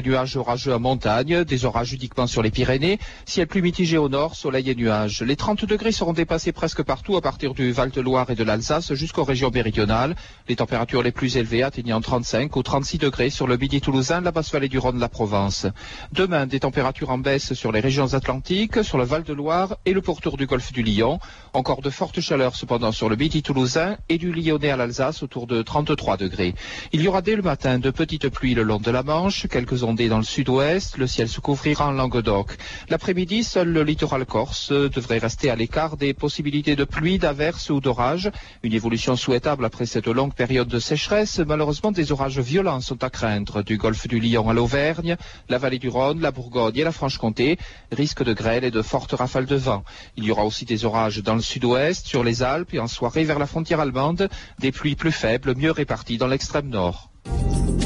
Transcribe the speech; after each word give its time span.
Nuages 0.00 0.38
orageux 0.38 0.72
en 0.72 0.80
montagne, 0.80 1.44
des 1.44 1.66
orages 1.66 1.92
uniquement 1.92 2.26
sur 2.26 2.42
les 2.42 2.50
Pyrénées, 2.50 2.98
ciel 3.26 3.46
plus 3.46 3.60
mitigé 3.60 3.98
au 3.98 4.08
nord, 4.08 4.36
soleil 4.36 4.70
et 4.70 4.74
nuages. 4.74 5.20
Les 5.20 5.36
30 5.36 5.66
degrés 5.66 5.92
seront 5.92 6.14
dépassés 6.14 6.52
presque 6.52 6.82
partout 6.82 7.14
à 7.18 7.20
partir 7.20 7.52
du 7.52 7.72
Val-de-Loire 7.72 8.30
et 8.30 8.34
de 8.34 8.42
l'Alsace 8.42 8.94
jusqu'aux 8.94 9.24
régions 9.24 9.50
méridionales. 9.50 10.16
Les 10.48 10.56
températures 10.56 11.02
les 11.02 11.12
plus 11.12 11.36
élevées 11.36 11.62
atteignant 11.62 12.00
35 12.00 12.56
ou 12.56 12.62
36 12.62 12.96
degrés 12.96 13.28
sur 13.28 13.46
le 13.46 13.58
midi 13.58 13.82
toulousain, 13.82 14.22
la 14.22 14.30
basse 14.30 14.50
vallée 14.50 14.70
du 14.70 14.78
Rhône, 14.78 14.98
la 14.98 15.10
Provence. 15.10 15.66
Demain, 16.10 16.46
des 16.46 16.60
températures 16.60 17.10
en 17.10 17.18
baisse 17.18 17.52
sur 17.52 17.70
les 17.70 17.80
régions 17.80 18.14
atlantiques, 18.14 18.82
sur 18.82 18.96
le 18.96 19.04
Val-de-Loire 19.04 19.76
et 19.84 19.92
le 19.92 20.00
pourtour 20.00 20.38
du 20.38 20.46
golfe 20.46 20.72
du 20.72 20.82
Lion. 20.82 21.20
Encore 21.52 21.82
de 21.82 21.90
fortes 21.90 22.22
chaleurs 22.22 22.56
cependant 22.56 22.92
sur 22.92 23.10
le 23.10 23.16
midi 23.16 23.42
toulousain 23.42 23.98
et 24.08 24.16
du 24.16 24.32
Lyonnais 24.32 24.70
à 24.70 24.78
l'Alsace 24.78 25.22
autour 25.22 25.46
de 25.46 25.60
33 25.60 26.16
degrés. 26.16 26.54
Il 26.92 27.02
y 27.02 27.08
aura 27.08 27.20
dès 27.20 27.36
le 27.36 27.42
matin 27.42 27.78
de 27.78 27.90
petites 27.90 28.30
pluies 28.30 28.54
le 28.54 28.62
long 28.62 28.78
de 28.78 28.90
la 28.90 29.02
Manche, 29.02 29.46
quelques 29.48 29.81
dans 29.82 30.18
le 30.18 30.22
sud-ouest, 30.22 30.96
le 30.96 31.08
ciel 31.08 31.28
se 31.28 31.40
couvrira 31.40 31.88
en 31.88 31.90
Languedoc. 31.90 32.56
L'après-midi, 32.88 33.42
seul 33.42 33.68
le 33.68 33.82
littoral 33.82 34.24
corse 34.26 34.70
devrait 34.70 35.18
rester 35.18 35.50
à 35.50 35.56
l'écart 35.56 35.96
des 35.96 36.14
possibilités 36.14 36.76
de 36.76 36.84
pluie, 36.84 37.18
d'averses 37.18 37.68
ou 37.68 37.80
d'orages. 37.80 38.30
Une 38.62 38.74
évolution 38.74 39.16
souhaitable 39.16 39.64
après 39.64 39.86
cette 39.86 40.06
longue 40.06 40.34
période 40.34 40.68
de 40.68 40.78
sécheresse. 40.78 41.40
Malheureusement, 41.40 41.90
des 41.90 42.12
orages 42.12 42.38
violents 42.38 42.80
sont 42.80 43.02
à 43.02 43.10
craindre 43.10 43.62
du 43.62 43.76
golfe 43.76 44.06
du 44.06 44.20
Lion 44.20 44.48
à 44.48 44.54
l'Auvergne, 44.54 45.16
la 45.48 45.58
vallée 45.58 45.80
du 45.80 45.88
Rhône, 45.88 46.20
la 46.20 46.30
Bourgogne 46.30 46.76
et 46.76 46.84
la 46.84 46.92
Franche-Comté. 46.92 47.58
Risque 47.90 48.22
de 48.22 48.34
grêle 48.34 48.62
et 48.62 48.70
de 48.70 48.82
fortes 48.82 49.12
rafales 49.12 49.46
de 49.46 49.56
vent. 49.56 49.82
Il 50.16 50.24
y 50.24 50.30
aura 50.30 50.44
aussi 50.44 50.64
des 50.64 50.84
orages 50.84 51.22
dans 51.24 51.34
le 51.34 51.42
sud-ouest, 51.42 52.06
sur 52.06 52.22
les 52.22 52.44
Alpes 52.44 52.72
et 52.72 52.78
en 52.78 52.86
soirée 52.86 53.24
vers 53.24 53.40
la 53.40 53.46
frontière 53.46 53.80
allemande. 53.80 54.28
Des 54.60 54.70
pluies 54.70 54.94
plus 54.94 55.12
faibles, 55.12 55.56
mieux 55.56 55.72
réparties 55.72 56.18
dans 56.18 56.28
l'extrême 56.28 56.68
nord. 56.68 57.11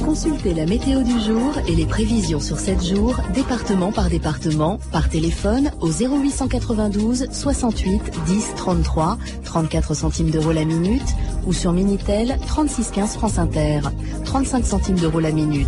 Consultez 0.04 0.54
la 0.54 0.66
météo 0.66 1.02
du 1.02 1.18
jour 1.20 1.58
et 1.68 1.74
les 1.74 1.84
prévisions 1.84 2.40
sur 2.40 2.58
7 2.58 2.82
jours, 2.82 3.20
département 3.34 3.92
par 3.92 4.09
département, 4.09 4.78
par 4.92 5.09
téléphone 5.09 5.72
au 5.80 5.88
0892 5.90 7.26
68 7.30 8.01
10 8.24 8.54
33, 8.56 9.18
34 9.45 9.95
centimes 9.95 10.30
d'euros 10.30 10.52
la 10.52 10.65
minute, 10.65 11.06
ou 11.45 11.52
sur 11.52 11.73
Minitel 11.73 12.38
36 12.46 12.90
15 12.93 13.15
France 13.15 13.38
Inter, 13.38 13.80
35 14.24 14.65
centimes 14.65 14.98
d'euros 14.98 15.20
la 15.20 15.32
minute. 15.32 15.66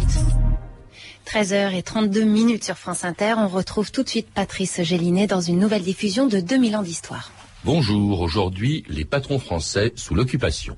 13h32 1.26 2.24
minutes 2.24 2.64
sur 2.64 2.78
France 2.78 3.04
Inter, 3.04 3.34
on 3.36 3.48
retrouve 3.48 3.92
tout 3.92 4.02
de 4.02 4.08
suite 4.08 4.28
Patrice 4.32 4.80
Gélinet 4.82 5.26
dans 5.26 5.42
une 5.42 5.58
nouvelle 5.58 5.82
diffusion 5.82 6.26
de 6.26 6.40
2000 6.40 6.76
ans 6.76 6.82
d'histoire. 6.82 7.32
Bonjour, 7.64 8.20
aujourd'hui 8.20 8.84
les 8.88 9.04
patrons 9.04 9.38
français 9.38 9.92
sous 9.94 10.14
l'occupation. 10.14 10.76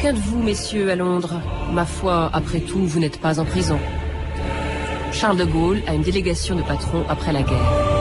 Aucun 0.00 0.14
de 0.14 0.18
vous, 0.18 0.42
messieurs, 0.42 0.90
à 0.90 0.96
Londres. 0.96 1.42
Ma 1.72 1.84
foi, 1.84 2.30
après 2.32 2.60
tout, 2.60 2.86
vous 2.86 3.00
n'êtes 3.00 3.20
pas 3.20 3.38
en 3.38 3.44
prison. 3.44 3.78
Charles 5.12 5.36
de 5.36 5.44
Gaulle 5.44 5.82
a 5.86 5.92
une 5.92 6.00
délégation 6.00 6.56
de 6.56 6.62
patrons 6.62 7.04
après 7.10 7.34
la 7.34 7.42
guerre. 7.42 7.99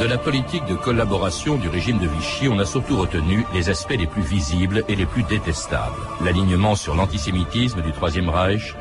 De 0.00 0.06
la 0.06 0.18
politique 0.18 0.66
de 0.66 0.74
collaboration 0.74 1.56
du 1.56 1.68
régime 1.68 1.98
de 1.98 2.06
Vichy, 2.06 2.48
on 2.48 2.58
a 2.58 2.66
surtout 2.66 2.96
retenu 2.98 3.46
les 3.54 3.70
aspects 3.70 3.96
les 3.98 4.06
plus 4.06 4.22
visibles 4.22 4.84
et 4.88 4.94
les 4.94 5.06
plus 5.06 5.22
détestables. 5.22 5.96
L'alignement 6.22 6.74
sur 6.74 6.94
l'antisémitisme 6.94 7.80
du 7.80 7.92
Troisième 7.92 8.28
Reich, 8.28 8.74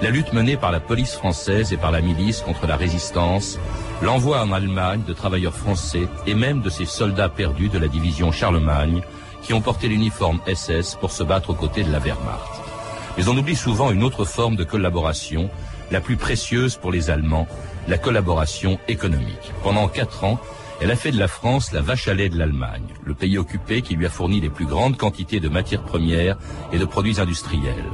la 0.00 0.10
lutte 0.10 0.32
menée 0.32 0.56
par 0.56 0.72
la 0.72 0.80
police 0.80 1.14
française 1.14 1.74
et 1.74 1.76
par 1.76 1.90
la 1.90 2.00
milice 2.00 2.40
contre 2.40 2.66
la 2.66 2.76
résistance, 2.76 3.58
l'envoi 4.00 4.42
en 4.42 4.52
Allemagne 4.52 5.02
de 5.06 5.12
travailleurs 5.12 5.54
français 5.54 6.08
et 6.26 6.34
même 6.34 6.62
de 6.62 6.70
ces 6.70 6.86
soldats 6.86 7.28
perdus 7.28 7.68
de 7.68 7.78
la 7.78 7.88
division 7.88 8.32
Charlemagne 8.32 9.02
qui 9.42 9.52
ont 9.52 9.60
porté 9.60 9.88
l'uniforme 9.88 10.40
SS 10.46 10.96
pour 11.00 11.10
se 11.10 11.22
battre 11.22 11.50
aux 11.50 11.54
côtés 11.54 11.82
de 11.82 11.92
la 11.92 11.98
Wehrmacht. 11.98 12.60
Mais 13.16 13.28
on 13.28 13.36
oublie 13.36 13.56
souvent 13.56 13.90
une 13.90 14.02
autre 14.02 14.24
forme 14.24 14.56
de 14.56 14.64
collaboration, 14.64 15.50
la 15.90 16.00
plus 16.00 16.16
précieuse 16.16 16.76
pour 16.76 16.92
les 16.92 17.10
Allemands, 17.10 17.48
la 17.88 17.98
collaboration 17.98 18.78
économique. 18.88 19.52
Pendant 19.62 19.88
quatre 19.88 20.24
ans, 20.24 20.38
elle 20.80 20.90
a 20.90 20.96
fait 20.96 21.10
de 21.10 21.18
la 21.18 21.28
France 21.28 21.72
la 21.72 21.82
vache 21.82 22.08
à 22.08 22.14
lait 22.14 22.30
de 22.30 22.38
l'Allemagne, 22.38 22.86
le 23.04 23.12
pays 23.12 23.36
occupé 23.36 23.82
qui 23.82 23.96
lui 23.96 24.06
a 24.06 24.10
fourni 24.10 24.40
les 24.40 24.48
plus 24.48 24.64
grandes 24.64 24.96
quantités 24.96 25.38
de 25.38 25.50
matières 25.50 25.82
premières 25.82 26.38
et 26.72 26.78
de 26.78 26.84
produits 26.86 27.20
industriels. 27.20 27.84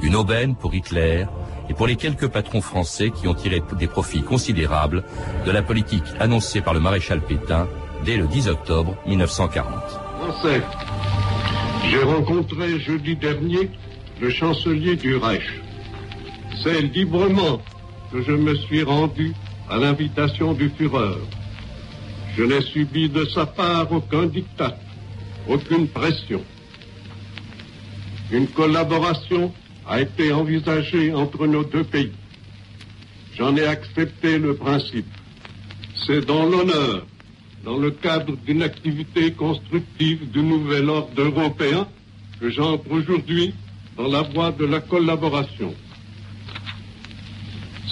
Une 0.00 0.14
aubaine 0.14 0.54
pour 0.54 0.72
Hitler 0.72 1.26
et 1.68 1.74
pour 1.74 1.88
les 1.88 1.96
quelques 1.96 2.28
patrons 2.28 2.60
français 2.60 3.10
qui 3.10 3.26
ont 3.26 3.34
tiré 3.34 3.62
des 3.76 3.88
profits 3.88 4.22
considérables 4.22 5.02
de 5.44 5.50
la 5.50 5.62
politique 5.62 6.04
annoncée 6.20 6.60
par 6.60 6.74
le 6.74 6.78
maréchal 6.78 7.20
Pétain 7.20 7.66
dès 8.04 8.16
le 8.16 8.28
10 8.28 8.48
octobre 8.48 8.94
1940. 9.06 9.66
Français, 10.20 10.62
j'ai 11.84 12.02
rencontré 12.02 12.80
jeudi 12.80 13.16
dernier 13.16 13.70
le 14.20 14.30
chancelier 14.30 14.96
du 14.96 15.16
Reich. 15.16 15.60
C'est 16.62 16.80
librement 16.82 17.60
que 18.12 18.22
je 18.22 18.32
me 18.32 18.54
suis 18.56 18.82
rendu 18.82 19.34
à 19.68 19.78
l'invitation 19.78 20.52
du 20.52 20.70
Führer. 20.70 21.18
Je 22.36 22.42
n'ai 22.44 22.60
subi 22.62 23.08
de 23.08 23.24
sa 23.26 23.46
part 23.46 23.90
aucun 23.92 24.26
diktat, 24.26 24.76
aucune 25.48 25.88
pression. 25.88 26.42
Une 28.30 28.48
collaboration 28.48 29.52
a 29.86 30.00
été 30.00 30.32
envisagée 30.32 31.12
entre 31.14 31.46
nos 31.46 31.64
deux 31.64 31.84
pays. 31.84 32.12
J'en 33.36 33.56
ai 33.56 33.66
accepté 33.66 34.38
le 34.38 34.54
principe. 34.54 35.06
C'est 36.06 36.26
dans 36.26 36.44
l'honneur, 36.46 37.06
dans 37.66 37.78
le 37.78 37.90
cadre 37.90 38.36
d'une 38.46 38.62
activité 38.62 39.32
constructive 39.32 40.30
du 40.30 40.38
nouvel 40.40 40.88
ordre 40.88 41.20
européen, 41.20 41.88
que 42.40 42.48
j'entre 42.48 42.88
aujourd'hui 42.92 43.52
dans 43.96 44.06
la 44.06 44.22
voie 44.22 44.52
de 44.52 44.64
la 44.64 44.78
collaboration. 44.80 45.74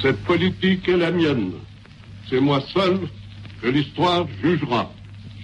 Cette 0.01 0.23
politique 0.25 0.89
est 0.89 0.97
la 0.97 1.11
mienne. 1.11 1.55
C'est 2.31 2.41
moi 2.41 2.61
seul 2.73 3.01
que 3.61 3.67
l'histoire 3.69 4.27
jugera. 4.41 4.93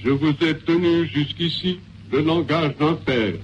Je 0.04 0.10
vous 0.10 0.30
ai 0.42 0.56
tenu 0.58 1.06
jusqu'ici 1.08 1.80
le 2.12 2.20
langage 2.20 2.76
d'un 2.76 2.94
père. 2.94 3.34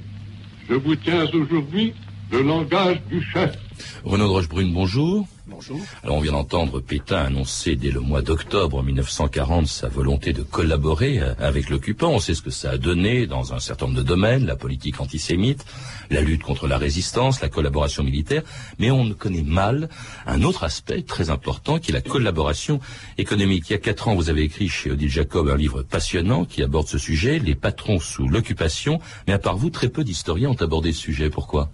Je 0.69 0.75
vous 0.75 0.95
tiens 0.95 1.27
aujourd'hui 1.35 1.95
le 2.31 2.43
langage 2.43 3.03
du 3.11 3.21
chef. 3.23 3.57
Renaud 4.05 4.31
Rochebrune, 4.31 4.73
bonjour. 4.73 5.27
Bonjour. 5.49 5.81
Alors 6.03 6.17
on 6.17 6.21
vient 6.21 6.33
d'entendre 6.33 6.81
Pétain 6.81 7.19
annoncer 7.19 7.77
dès 7.77 7.93
le 7.93 8.01
mois 8.01 8.21
d'octobre 8.21 8.83
1940 8.83 9.69
sa 9.69 9.89
volonté 9.89 10.33
de 10.33 10.43
collaborer 10.43 11.21
avec 11.39 11.71
l'occupant. 11.71 12.11
On 12.11 12.19
sait 12.19 12.35
ce 12.35 12.43
que 12.43 12.51
ça 12.51 12.71
a 12.71 12.79
donné 12.79 13.29
dans 13.29 13.55
un 13.55 13.61
certain 13.61 13.87
nombre 13.87 13.99
de 13.99 14.03
domaines, 14.03 14.45
la 14.45 14.57
politique 14.57 15.01
antisémite, 15.01 15.65
la 16.11 16.21
lutte 16.21 16.43
contre 16.43 16.67
la 16.67 16.79
résistance, 16.79 17.41
la 17.41 17.49
collaboration 17.49 18.03
militaire, 18.03 18.43
mais 18.81 18.91
on 18.91 19.09
connaît 19.13 19.43
mal 19.43 19.89
un 20.27 20.43
autre 20.43 20.65
aspect 20.65 21.03
très 21.03 21.31
important 21.31 21.79
qui 21.79 21.93
est 21.93 21.95
la 21.95 22.01
collaboration 22.01 22.81
économique. 23.17 23.71
Il 23.71 23.75
y 23.75 23.77
a 23.77 23.79
quatre 23.79 24.09
ans, 24.09 24.17
vous 24.17 24.31
avez 24.31 24.43
écrit 24.43 24.69
chez 24.69 24.91
Odile 24.91 25.11
Jacob 25.11 25.49
un 25.49 25.57
livre 25.57 25.83
passionnant 25.83 26.45
qui 26.45 26.65
aborde 26.65 26.89
ce 26.89 26.99
sujet, 26.99 27.39
les 27.39 27.55
patrons 27.55 28.01
sous 28.01 28.27
l'occupation, 28.27 28.99
mais 29.29 29.33
à 29.33 29.39
part 29.39 29.57
vous, 29.57 29.71
très 29.71 29.91
peu 29.91 30.03
d'historiens 30.03 30.51
ont 30.51 30.61
abordé 30.61 30.93
ce 30.93 31.03
sujet. 31.03 31.31
Pourquoi? 31.31 31.71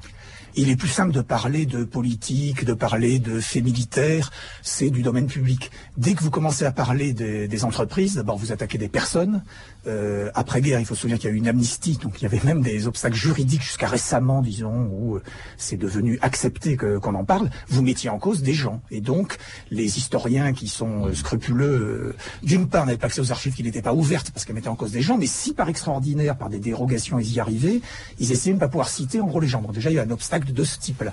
Il 0.54 0.68
est 0.68 0.76
plus 0.76 0.88
simple 0.88 1.12
de 1.12 1.20
parler 1.20 1.66
de 1.66 1.84
politique, 1.84 2.64
de 2.64 2.74
parler 2.74 3.18
de 3.18 3.40
faits 3.40 3.64
militaires, 3.64 4.30
c'est 4.62 4.90
du 4.90 5.02
domaine 5.02 5.26
public. 5.26 5.70
Dès 5.96 6.14
que 6.14 6.22
vous 6.22 6.30
commencez 6.30 6.64
à 6.64 6.72
parler 6.72 7.12
des, 7.12 7.64
entreprises, 7.64 8.14
d'abord 8.14 8.36
vous 8.36 8.52
attaquez 8.52 8.78
des 8.78 8.88
personnes. 8.88 9.42
Euh, 9.86 10.30
Après-guerre, 10.34 10.80
il 10.80 10.86
faut 10.86 10.94
se 10.94 11.02
souvenir 11.02 11.18
qu'il 11.18 11.28
y 11.28 11.32
a 11.32 11.34
eu 11.34 11.38
une 11.38 11.48
amnistie, 11.48 11.98
donc 11.98 12.20
il 12.20 12.22
y 12.22 12.26
avait 12.26 12.40
même 12.44 12.62
des 12.62 12.86
obstacles 12.86 13.16
juridiques 13.16 13.62
jusqu'à 13.62 13.86
récemment, 13.86 14.42
disons, 14.42 14.88
où 14.92 15.16
euh, 15.16 15.22
c'est 15.56 15.76
devenu 15.76 16.18
accepté 16.22 16.76
qu'on 16.76 17.14
en 17.14 17.24
parle. 17.24 17.50
Vous 17.68 17.82
mettiez 17.82 18.10
en 18.10 18.18
cause 18.18 18.42
des 18.42 18.54
gens. 18.54 18.80
Et 18.90 19.00
donc, 19.00 19.36
les 19.70 19.98
historiens 19.98 20.52
qui 20.52 20.68
sont 20.68 21.06
euh, 21.06 21.14
scrupuleux, 21.14 22.14
euh, 22.14 22.16
d'une 22.42 22.68
part, 22.68 22.86
n'avaient 22.86 22.98
pas 22.98 23.08
accès 23.08 23.20
aux 23.20 23.32
archives 23.32 23.54
qui 23.54 23.62
n'étaient 23.62 23.82
pas 23.82 23.94
ouvertes 23.94 24.30
parce 24.30 24.44
qu'elles 24.44 24.54
mettaient 24.54 24.68
en 24.68 24.76
cause 24.76 24.92
des 24.92 25.02
gens, 25.02 25.18
mais 25.18 25.26
si 25.26 25.52
par 25.52 25.68
extraordinaire, 25.68 26.36
par 26.36 26.48
des 26.48 26.58
dérogations, 26.58 27.18
ils 27.18 27.34
y 27.34 27.40
arrivaient, 27.40 27.80
ils 28.18 28.32
essayaient 28.32 28.54
de 28.54 28.56
ne 28.56 28.60
pas 28.60 28.68
pouvoir 28.68 28.88
citer 28.88 29.20
en 29.20 29.26
gros 29.26 29.40
les 29.40 29.48
gens. 29.48 29.60
Donc 29.60 29.72
déjà, 29.72 29.90
il 29.90 29.94
y 29.94 29.98
a 29.98 30.02
un 30.02 30.10
obstacle 30.10 30.22
obstacle 30.22 30.52
de 30.52 30.64
ce 30.64 30.78
type-là. 30.78 31.12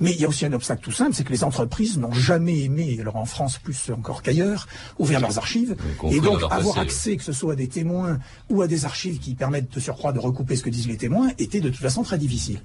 Mais 0.00 0.10
il 0.12 0.20
y 0.20 0.24
a 0.24 0.28
aussi 0.28 0.44
un 0.44 0.52
obstacle 0.52 0.82
tout 0.82 0.92
simple, 0.92 1.12
c'est 1.14 1.24
que 1.24 1.32
les 1.32 1.44
entreprises 1.44 1.96
n'ont 1.98 2.12
jamais 2.12 2.64
aimé, 2.64 2.98
alors 3.00 3.16
en 3.16 3.24
France 3.24 3.58
plus 3.58 3.90
encore 3.90 4.22
qu'ailleurs, 4.22 4.66
ouvrir 4.98 5.20
leurs 5.20 5.38
archives. 5.38 5.76
Et 6.10 6.20
donc 6.20 6.42
avoir 6.50 6.78
accès, 6.78 7.16
que 7.16 7.22
ce 7.22 7.32
soit 7.32 7.52
à 7.52 7.56
des 7.56 7.68
témoins 7.68 8.07
ou 8.50 8.62
à 8.62 8.66
des 8.66 8.84
archives 8.84 9.18
qui 9.18 9.34
permettent 9.34 9.74
de 9.74 9.80
surcroît 9.80 10.12
de 10.12 10.18
recouper 10.18 10.56
ce 10.56 10.62
que 10.62 10.70
disent 10.70 10.88
les 10.88 10.96
témoins, 10.96 11.30
était 11.38 11.60
de 11.60 11.68
toute 11.68 11.80
façon 11.80 12.02
très 12.02 12.18
difficile. 12.18 12.60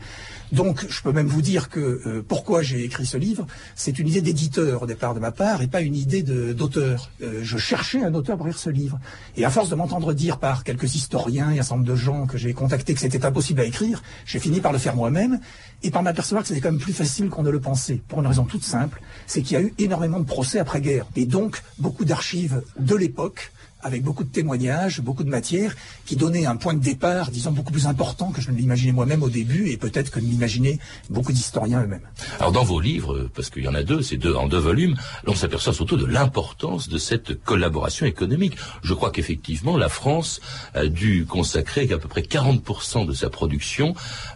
Donc 0.51 0.85
je 0.89 1.01
peux 1.01 1.11
même 1.11 1.27
vous 1.27 1.41
dire 1.41 1.69
que 1.69 1.79
euh, 1.79 2.25
pourquoi 2.27 2.61
j'ai 2.61 2.83
écrit 2.83 3.05
ce 3.05 3.17
livre, 3.17 3.45
c'est 3.75 3.97
une 3.99 4.07
idée 4.07 4.21
d'éditeur 4.21 4.83
au 4.83 4.85
départ 4.85 5.13
de 5.13 5.19
ma 5.19 5.31
part 5.31 5.61
et 5.61 5.67
pas 5.67 5.81
une 5.81 5.95
idée 5.95 6.21
d'auteur. 6.21 7.09
Euh, 7.21 7.39
je 7.41 7.57
cherchais 7.57 8.03
un 8.03 8.13
auteur 8.13 8.37
pour 8.37 8.45
lire 8.45 8.57
ce 8.57 8.69
livre. 8.69 8.99
Et 9.35 9.45
à 9.45 9.49
force 9.49 9.69
de 9.69 9.75
m'entendre 9.75 10.13
dire 10.13 10.37
par 10.37 10.63
quelques 10.63 10.95
historiens 10.95 11.51
et 11.51 11.59
un 11.59 11.63
certain 11.63 11.75
nombre 11.75 11.87
de 11.87 11.95
gens 11.95 12.27
que 12.27 12.37
j'ai 12.37 12.53
contactés 12.53 12.93
que 12.93 12.99
c'était 12.99 13.25
impossible 13.25 13.61
à 13.61 13.65
écrire, 13.65 14.03
j'ai 14.25 14.39
fini 14.39 14.61
par 14.61 14.71
le 14.71 14.77
faire 14.77 14.95
moi-même 14.95 15.39
et 15.81 15.91
par 15.91 16.03
m'apercevoir 16.03 16.43
que 16.43 16.47
c'était 16.47 16.61
quand 16.61 16.71
même 16.71 16.79
plus 16.79 16.93
facile 16.93 17.29
qu'on 17.29 17.43
ne 17.43 17.49
le 17.49 17.59
pensait. 17.59 18.01
Pour 18.07 18.19
une 18.19 18.27
raison 18.27 18.45
toute 18.45 18.63
simple, 18.63 19.01
c'est 19.27 19.41
qu'il 19.41 19.57
y 19.57 19.59
a 19.59 19.63
eu 19.63 19.73
énormément 19.79 20.19
de 20.19 20.25
procès 20.25 20.59
après-guerre. 20.59 21.05
Et 21.15 21.25
donc, 21.25 21.61
beaucoup 21.79 22.05
d'archives 22.05 22.61
de 22.79 22.95
l'époque 22.95 23.51
avec 23.83 24.03
beaucoup 24.03 24.23
de 24.23 24.29
témoignages, 24.29 25.01
beaucoup 25.01 25.23
de 25.23 25.29
matière, 25.29 25.75
qui 26.05 26.15
donnaient 26.15 26.45
un 26.45 26.55
point 26.55 26.73
de 26.73 26.79
départ, 26.81 27.31
disons, 27.31 27.51
beaucoup 27.51 27.71
plus 27.71 27.87
important 27.87 28.31
que 28.31 28.41
je 28.41 28.51
ne 28.51 28.57
l'imaginais 28.57 28.91
moi-même 28.91 29.23
au 29.23 29.29
début, 29.29 29.69
et 29.69 29.77
peut-être 29.77 30.11
que 30.11 30.19
ne 30.19 30.25
l'imaginaient 30.25 30.79
beaucoup 31.09 31.31
d'historiens 31.31 31.83
eux-mêmes. 31.83 32.07
Alors 32.39 32.51
dans 32.51 32.63
vos 32.63 32.79
livres, 32.79 33.29
parce 33.35 33.49
qu'il 33.49 33.63
y 33.63 33.67
en 33.67 33.75
a 33.75 33.83
deux, 33.83 34.01
c'est 34.01 34.17
deux 34.17 34.33
en 34.33 34.47
deux 34.47 34.57
volumes, 34.57 34.95
on 35.27 35.35
s'aperçoit 35.35 35.73
surtout 35.73 35.97
de 35.97 36.05
l'importance 36.05 36.89
de 36.89 36.97
cette 36.97 37.43
collaboration 37.43 38.05
économique. 38.05 38.55
Je 38.83 38.93
crois 38.93 39.11
qu'effectivement, 39.11 39.77
la 39.77 39.89
France 39.89 40.41
a 40.73 40.87
dû 40.87 41.25
consacrer 41.25 41.91
à 41.91 41.97
peu 41.97 42.07
près 42.07 42.21
40% 42.21 43.05
de 43.05 43.13
sa 43.13 43.29
production 43.29 43.93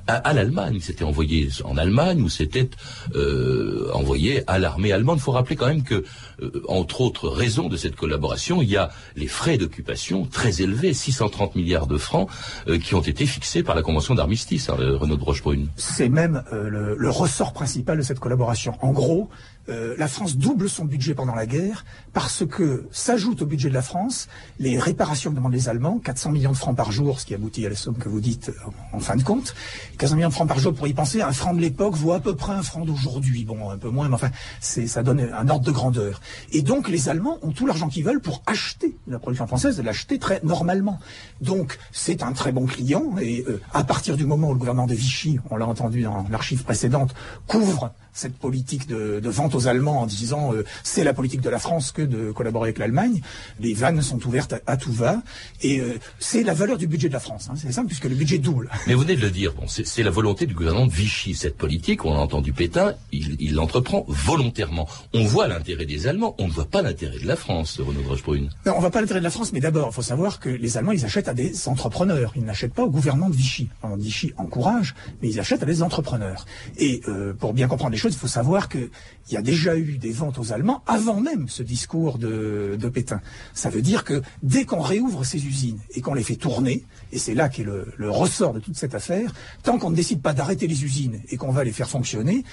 à, 0.08 0.34
l'Allemagne. 0.34 0.80
C'était 0.82 1.04
envoyé 1.04 1.50
en 1.64 1.78
Allemagne 1.78 2.22
ou 2.22 2.30
c'était 2.30 2.70
euh, 3.16 3.90
envoyé 3.94 4.44
à 4.48 4.60
l'armée 4.60 4.92
allemande. 4.92 5.18
Il 5.20 5.22
faut 5.22 5.32
rappeler 5.32 5.56
quand 5.56 5.68
même 5.68 5.84
que, 5.84 6.04
euh, 6.42 6.64
entre 6.68 7.02
autres 7.02 7.30
raisons 7.30 7.68
de 7.70 7.78
cette 7.78 7.96
collaboration, 7.96 8.62
il 8.62 8.70
y 8.70 8.78
a 8.78 8.90
les 9.16 9.28
frais 9.38 9.60
d'occupation 9.60 10.26
très 10.26 10.64
élevés, 10.64 10.96
630 10.96 11.56
milliards 11.56 11.86
de 11.86 12.00
francs, 12.00 12.28
euh, 12.68 12.80
qui 12.80 12.96
ont 12.96 13.02
été 13.02 13.28
fixés 13.28 13.62
par 13.62 13.76
la 13.76 13.84
Convention 13.84 14.16
d'armistice, 14.16 14.68
hein, 14.68 14.76
Renaud 14.78 15.16
de 15.16 15.24
Rochebrune. 15.24 15.68
C'est 15.76 16.10
même 16.10 16.44
euh, 16.52 16.70
le, 16.70 16.96
le, 16.98 17.10
ressort 17.12 17.54
principal 17.54 17.98
de 17.98 18.02
cette 18.02 18.20
collaboration. 18.20 18.74
En 18.82 18.92
gros, 18.92 19.30
euh, 19.70 19.96
la 19.98 20.08
France 20.08 20.38
double 20.38 20.70
son 20.70 20.86
budget 20.86 21.14
pendant 21.14 21.36
la 21.36 21.46
guerre 21.46 21.86
parce 22.14 22.46
que 22.46 22.88
s'ajoute 22.92 23.42
au 23.42 23.46
budget 23.46 23.70
de 23.70 23.74
la 23.74 23.82
France 23.82 24.28
les 24.60 24.80
réparations 24.80 25.32
que 25.32 25.36
demandent 25.36 25.54
les 25.54 25.70
Allemands, 25.70 26.00
400 26.00 26.32
millions 26.32 26.52
de 26.52 26.58
francs 26.58 26.76
par 26.76 26.92
jour, 26.92 27.20
ce 27.20 27.26
qui 27.26 27.34
aboutit 27.34 27.66
à 27.66 27.70
la 27.70 27.76
somme 27.76 27.98
que 27.98 28.10
vous 28.10 28.20
dites 28.20 28.52
en, 28.94 29.00
fin 29.00 29.16
de 29.16 29.24
compte. 29.24 29.54
400 29.98 30.16
millions 30.16 30.30
de 30.30 30.34
francs 30.34 30.48
par 30.48 30.60
jour, 30.60 30.74
pour 30.74 30.88
y 30.88 30.94
penser, 30.94 31.22
un 31.22 31.32
franc 31.32 31.54
de 31.54 31.62
l'époque 31.62 31.96
vaut 31.96 32.14
à 32.14 32.20
peu 32.20 32.36
près 32.36 32.54
un 32.54 32.64
franc 32.64 32.86
d'aujourd'hui. 32.86 33.44
Bon, 33.44 33.70
un 33.70 33.78
peu 33.78 33.90
moins, 33.90 34.08
mais 34.08 34.16
enfin, 34.16 34.32
ça 34.60 35.04
donne 35.04 35.20
un 35.20 35.50
ordre 35.50 35.66
de 35.66 35.72
grandeur. 35.72 36.22
Et 36.52 36.62
donc, 36.62 36.90
les 36.90 37.10
Allemands 37.10 37.38
ont 37.42 37.52
tout 37.52 37.66
l'argent 37.66 37.88
qu'ils 37.90 38.04
veulent 38.04 38.22
pour 38.22 38.44
acheter 38.46 38.98
la 39.08 39.20
production 39.20 39.48
française, 39.48 39.80
et 39.80 39.84
l'acheter 39.84 40.20
très 40.20 40.42
normalement. 40.44 41.00
Donc, 41.42 41.78
c'est 41.92 42.24
un 42.24 42.34
très 42.34 42.52
bon 42.52 42.66
client, 42.66 43.16
et 43.22 43.46
euh, 43.48 43.62
à 43.74 43.84
partir 43.84 44.18
du 44.18 44.26
moment 44.26 44.50
où 44.50 44.54
le 44.54 44.60
gouvernement 44.60 44.88
de 44.88 44.96
Vichy, 44.96 45.40
on 45.50 45.58
l'a 45.58 45.68
entendu 45.68 46.04
dans 46.04 46.26
l'archive 46.30 46.64
précédente, 46.64 47.14
couvre 47.48 47.92
cette 48.18 48.38
politique 48.38 48.88
de, 48.88 49.22
vente 49.30 49.56
aux 49.56 49.68
Allemands 49.68 50.02
en 50.02 50.06
disant 50.06 50.54
euh, 50.54 50.64
c'est 50.84 51.04
la 51.04 51.14
politique 51.14 51.42
de 51.42 51.50
la 51.50 51.60
France 51.60 51.92
que 51.92 52.02
de 52.02 52.32
collaborer 52.32 52.68
avec 52.68 52.80
l'Allemagne. 52.80 53.22
Les 53.60 53.74
vannes 53.74 54.02
sont 54.02 54.26
ouvertes 54.26 54.56
à, 54.66 54.78
tout 54.78 54.92
va 54.92 55.22
et 55.62 55.80
euh, 55.80 55.98
c'est 56.20 56.44
la 56.44 56.54
valeur 56.54 56.78
du 56.78 56.88
budget 56.88 57.08
de 57.08 57.14
la 57.14 57.20
France. 57.20 57.48
Hein, 57.50 57.56
c'est 57.58 57.72
simple 57.72 57.88
puisque 57.88 58.06
le 58.06 58.16
budget 58.16 58.38
double. 58.38 58.70
Mais 58.88 58.94
vous 58.94 59.02
venez 59.02 59.16
de 59.16 59.22
le 59.22 59.32
dire, 59.32 59.54
bon, 59.54 59.68
c'est 59.68 60.04
la 60.04 60.12
volonté 60.12 60.46
du 60.46 60.54
gouvernement 60.54 60.88
de 60.88 60.92
Vichy. 60.92 61.36
Cette 61.36 61.58
politique, 61.58 62.06
on 62.06 62.14
a 62.14 62.20
entendu 62.20 62.54
Pétain, 62.54 62.94
il 63.12 63.54
l'entreprend 63.54 64.06
volontairement. 64.08 64.88
On 65.14 65.24
voit 65.26 65.48
l'intérêt 65.48 65.86
des 65.86 66.08
Allemands, 66.08 66.36
on 66.40 66.48
ne 66.48 66.52
voit 66.52 66.66
pas 66.66 66.82
l'intérêt 66.82 67.20
de 67.20 67.28
la 67.28 67.36
France, 67.36 67.80
Renaud 67.80 68.02
Rochebrune. 68.08 68.50
Non, 68.66 68.74
on 68.74 68.76
ne 68.76 68.82
voit 68.82 68.92
pas 68.92 69.02
l'intérêt 69.02 69.20
de 69.20 69.26
la 69.26 69.30
France, 69.30 69.54
mais 69.54 69.60
d'abord, 69.60 69.90
il 69.92 69.94
faut 69.94 70.02
savoir 70.02 70.40
que 70.40 70.50
les 70.50 70.78
Allemands, 70.78 70.92
ils 70.92 71.06
achètent 71.06 71.28
à 71.28 71.34
des 71.34 71.68
entrepreneurs. 71.68 72.34
Ils 72.36 72.44
n'achètent 72.44 72.74
pas 72.74 72.84
au 72.84 72.90
gouvernement 72.90 73.30
de 73.30 73.36
Vichy. 73.36 73.70
Alors, 73.84 73.98
Vichy 73.98 74.34
encourage, 74.38 74.96
mais 75.22 75.30
ils 75.30 75.40
achètent 75.40 75.64
à 75.64 75.66
des 75.66 75.84
entrepreneurs. 75.84 76.46
Et 76.78 77.02
euh, 77.08 77.34
pour 77.34 77.54
bien 77.54 77.68
comprendre 77.68 77.92
les 77.92 77.98
choses, 77.98 78.07
il 78.14 78.18
faut 78.18 78.28
savoir 78.28 78.70
que 78.70 78.90
il 79.30 79.34
y 79.34 79.38
a 79.38 79.42
déjà 79.42 79.76
eu 79.76 79.98
des 79.98 80.12
ventes 80.12 80.38
aux 80.38 80.54
Allemands 80.54 80.84
avant 80.88 81.20
même 81.20 81.50
ce 81.50 81.62
discours 81.62 82.18
de, 82.18 82.78
Pétain. 82.94 83.20
Ça 83.54 83.70
veut 83.70 83.82
dire 83.82 84.06
que 84.06 84.22
dès 84.42 84.64
qu'on 84.64 84.80
réouvre 84.80 85.26
ces 85.26 85.46
usines 85.46 85.80
et 85.94 86.02
qu'on 86.02 86.14
les 86.14 86.24
fait 86.24 86.38
tourner, 86.38 86.86
et 87.12 87.20
c'est 87.20 87.34
là 87.34 87.50
qu'est 87.50 87.64
le, 87.64 87.94
le 87.98 88.10
ressort 88.10 88.54
de 88.54 88.60
toute 88.62 88.78
cette 88.78 88.96
affaire, 88.96 89.34
tant 89.64 89.78
qu'on 89.78 89.90
ne 89.90 89.96
décide 89.96 90.22
pas 90.22 90.34
d'arrêter 90.34 90.68
les 90.68 90.86
usines 90.86 91.20
et 91.30 91.36
qu'on 91.36 91.52
va 91.52 91.66
les 91.66 91.74
faire 91.74 91.90
fonctionner, 91.90 92.46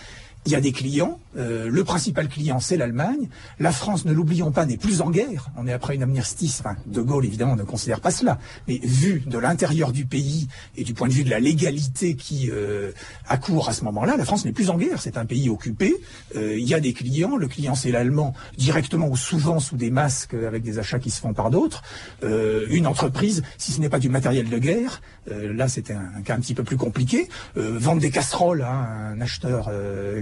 il 0.47 0.53
y 0.53 0.55
a 0.55 0.61
des 0.61 0.73
clients. 0.73 1.19
Euh, 1.37 1.69
le 1.69 1.85
principal 1.85 2.29
client, 2.29 2.61
c'est 2.61 2.77
l'Allemagne. 2.77 3.29
La 3.59 3.73
France, 3.73 4.05
ne 4.05 4.13
l'oublions 4.13 4.53
pas, 4.53 4.67
n'est 4.67 4.77
plus 4.77 5.01
en 5.01 5.11
guerre. 5.11 5.51
On 5.57 5.67
est 5.67 5.73
après 5.73 5.95
une 5.95 6.03
amnistie. 6.03 6.55
De 6.87 7.01
Gaulle, 7.01 7.25
évidemment, 7.25 7.57
ne 7.57 7.63
considère 7.63 8.01
pas 8.01 8.11
cela. 8.11 8.39
Mais 8.69 8.79
vu 8.83 9.23
de 9.27 9.39
l'intérieur 9.39 9.93
du 9.93 10.05
pays 10.05 10.49
et 10.77 10.85
du 10.85 10.95
point 10.95 11.09
de 11.09 11.13
vue 11.13 11.25
de 11.25 11.31
la 11.31 11.41
légalité 11.41 12.15
qui 12.15 12.51
euh, 12.51 12.93
accourt 13.29 13.69
à 13.69 13.73
ce 13.73 13.85
moment-là, 13.85 14.17
la 14.17 14.25
France 14.25 14.45
n'est 14.45 14.53
plus 14.53 14.71
en 14.71 14.77
guerre. 14.77 15.01
C'est 15.01 15.17
un 15.17 15.25
pays 15.25 15.49
occupé. 15.49 15.97
Euh, 16.37 16.57
il 16.59 16.69
y 16.69 16.75
a 16.75 16.81
des 16.81 16.93
clients. 16.93 17.37
Le 17.37 17.49
client, 17.49 17.75
c'est 17.75 17.91
l'Allemand, 17.91 18.35
directement 18.59 19.09
ou 19.09 19.17
souvent 19.17 19.61
sous 19.61 19.77
des 19.77 19.91
masques 19.91 20.35
avec 20.35 20.63
des 20.63 20.79
achats 20.79 20.99
qui 20.99 21.11
se 21.11 21.21
font 21.21 21.33
par 21.33 21.51
d'autres. 21.51 21.83
Euh, 22.23 22.67
une 22.71 22.87
entreprise, 22.87 23.43
si 23.57 23.73
ce 23.73 23.81
n'est 23.81 23.89
pas 23.89 23.99
du 23.99 24.09
matériel 24.09 24.49
de 24.49 24.59
guerre, 24.59 25.01
là, 25.31 25.69
c'était 25.69 25.95
un, 25.95 26.21
cas 26.23 26.35
un 26.35 26.41
petit 26.41 26.53
peu 26.53 26.65
plus 26.65 26.77
compliqué. 26.77 27.29
vendre 27.57 28.03
des 28.03 28.11
casseroles 28.11 28.61
à 28.61 28.73
un 28.73 29.21
acheteur 29.23 29.71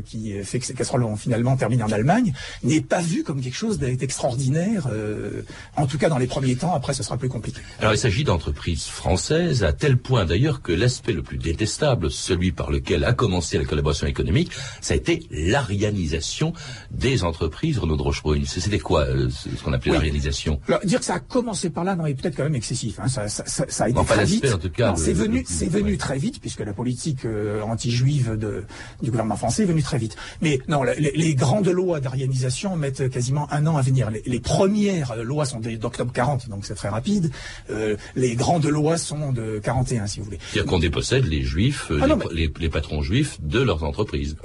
qui 0.05 0.12
qui 0.12 0.32
fait 0.44 0.59
que 0.59 0.67
ces 0.67 0.75
casseroles 0.75 1.05
ont 1.05 1.17
finalement 1.17 1.56
terminé 1.56 1.82
en 1.82 1.91
Allemagne, 1.91 2.35
n'est 2.62 2.82
pas 2.82 3.00
vu 3.00 3.23
comme 3.23 3.41
quelque 3.41 3.56
chose 3.56 3.79
d'extraordinaire, 3.79 4.88
euh, 4.93 5.43
en 5.76 5.87
tout 5.87 5.97
cas 5.97 6.09
dans 6.11 6.19
les 6.19 6.26
premiers 6.26 6.56
temps, 6.56 6.75
après 6.75 6.93
ce 6.93 7.03
sera 7.03 7.17
plus 7.17 7.31
compliqué. 7.31 7.61
Alors 7.81 7.94
il 7.94 7.99
s'agit 7.99 8.25
d'entreprises 8.25 8.85
françaises, 8.85 9.64
à 9.64 9.73
tel 9.73 9.97
point 9.97 10.26
d'ailleurs 10.26 10.61
que 10.61 10.73
l'aspect 10.73 11.12
le 11.14 11.23
plus 11.23 11.38
détestable, 11.38 12.11
celui 12.11 12.53
par 12.53 12.70
lequel 12.70 13.05
a 13.05 13.14
commencé 13.14 13.56
la 13.56 13.64
collaboration 13.64 14.06
économique, 14.06 14.53
ça 14.82 14.93
a 14.93 14.97
été 14.99 15.26
l'arianisation 15.31 16.53
des 16.91 17.25
entreprises 17.25 17.79
Renaud 17.79 17.97
de 17.97 18.03
Rochebrune. 18.03 18.44
C'était 18.44 18.79
quoi 18.79 19.03
euh, 19.03 19.31
ce 19.31 19.62
qu'on 19.62 19.73
appelait 19.73 19.93
l'arianisation? 19.93 20.61
Dire 20.85 20.99
que 20.99 21.05
ça 21.06 21.15
a 21.15 21.20
commencé 21.20 21.70
par 21.70 21.85
là, 21.85 21.97
non, 21.97 22.05
est 22.05 22.15
peut-être 22.15 22.37
quand 22.37 22.44
même 22.44 22.55
excessif. 22.55 23.00
Hein. 23.00 23.08
Ça, 23.08 23.29
ça, 23.29 23.44
ça, 23.47 23.85
a 23.85 23.88
été 23.88 24.05
très 24.05 24.25
vite. 24.26 24.47
En 24.53 24.58
tout 24.58 24.70
cas, 24.70 24.94
c'est 24.97 25.12
venu, 25.12 25.44
c'est 25.49 25.69
venu 25.70 25.97
très 25.97 26.19
vite 26.19 26.41
puisque 26.41 26.61
la 26.61 26.75
politique 26.75 27.25
euh, 27.25 27.62
anti-juive 27.62 28.38
du 29.03 29.11
gouvernement 29.11 29.37
français 29.37 29.62
est 29.62 29.67
venue 29.67 29.82
très 29.82 29.99
vite. 29.99 30.02
Mais 30.41 30.61
non, 30.69 30.83
les, 30.83 31.35
grandes 31.35 31.69
lois 31.69 32.01
d'arianisation 32.01 32.77
mettent 32.77 33.09
quasiment 33.11 33.51
un 33.53 33.67
an 33.67 33.77
à 33.77 33.83
venir. 33.83 34.11
Les, 34.27 34.41
premières 34.41 35.17
lois 35.23 35.45
sont 35.45 35.61
d'octobre 35.61 36.13
40, 36.13 36.49
donc 36.49 36.65
c'est 36.65 36.75
très 36.75 36.89
rapide. 36.89 37.31
Euh, 37.71 37.97
les 38.17 38.35
grandes 38.35 38.67
lois 38.67 38.99
sont 38.99 39.33
de 39.33 39.61
41, 39.63 40.07
si 40.07 40.19
vous 40.19 40.25
voulez. 40.25 40.39
C'est-à-dire 40.51 40.71
qu'on 40.71 40.79
dépossède 40.79 41.27
les 41.27 41.43
juifs, 41.43 41.91
ah 42.01 42.06
les, 42.32 42.69
patrons 42.69 43.03
juifs 43.03 43.39
de 43.43 43.61
leurs 43.61 43.85
entreprises. 43.85 44.37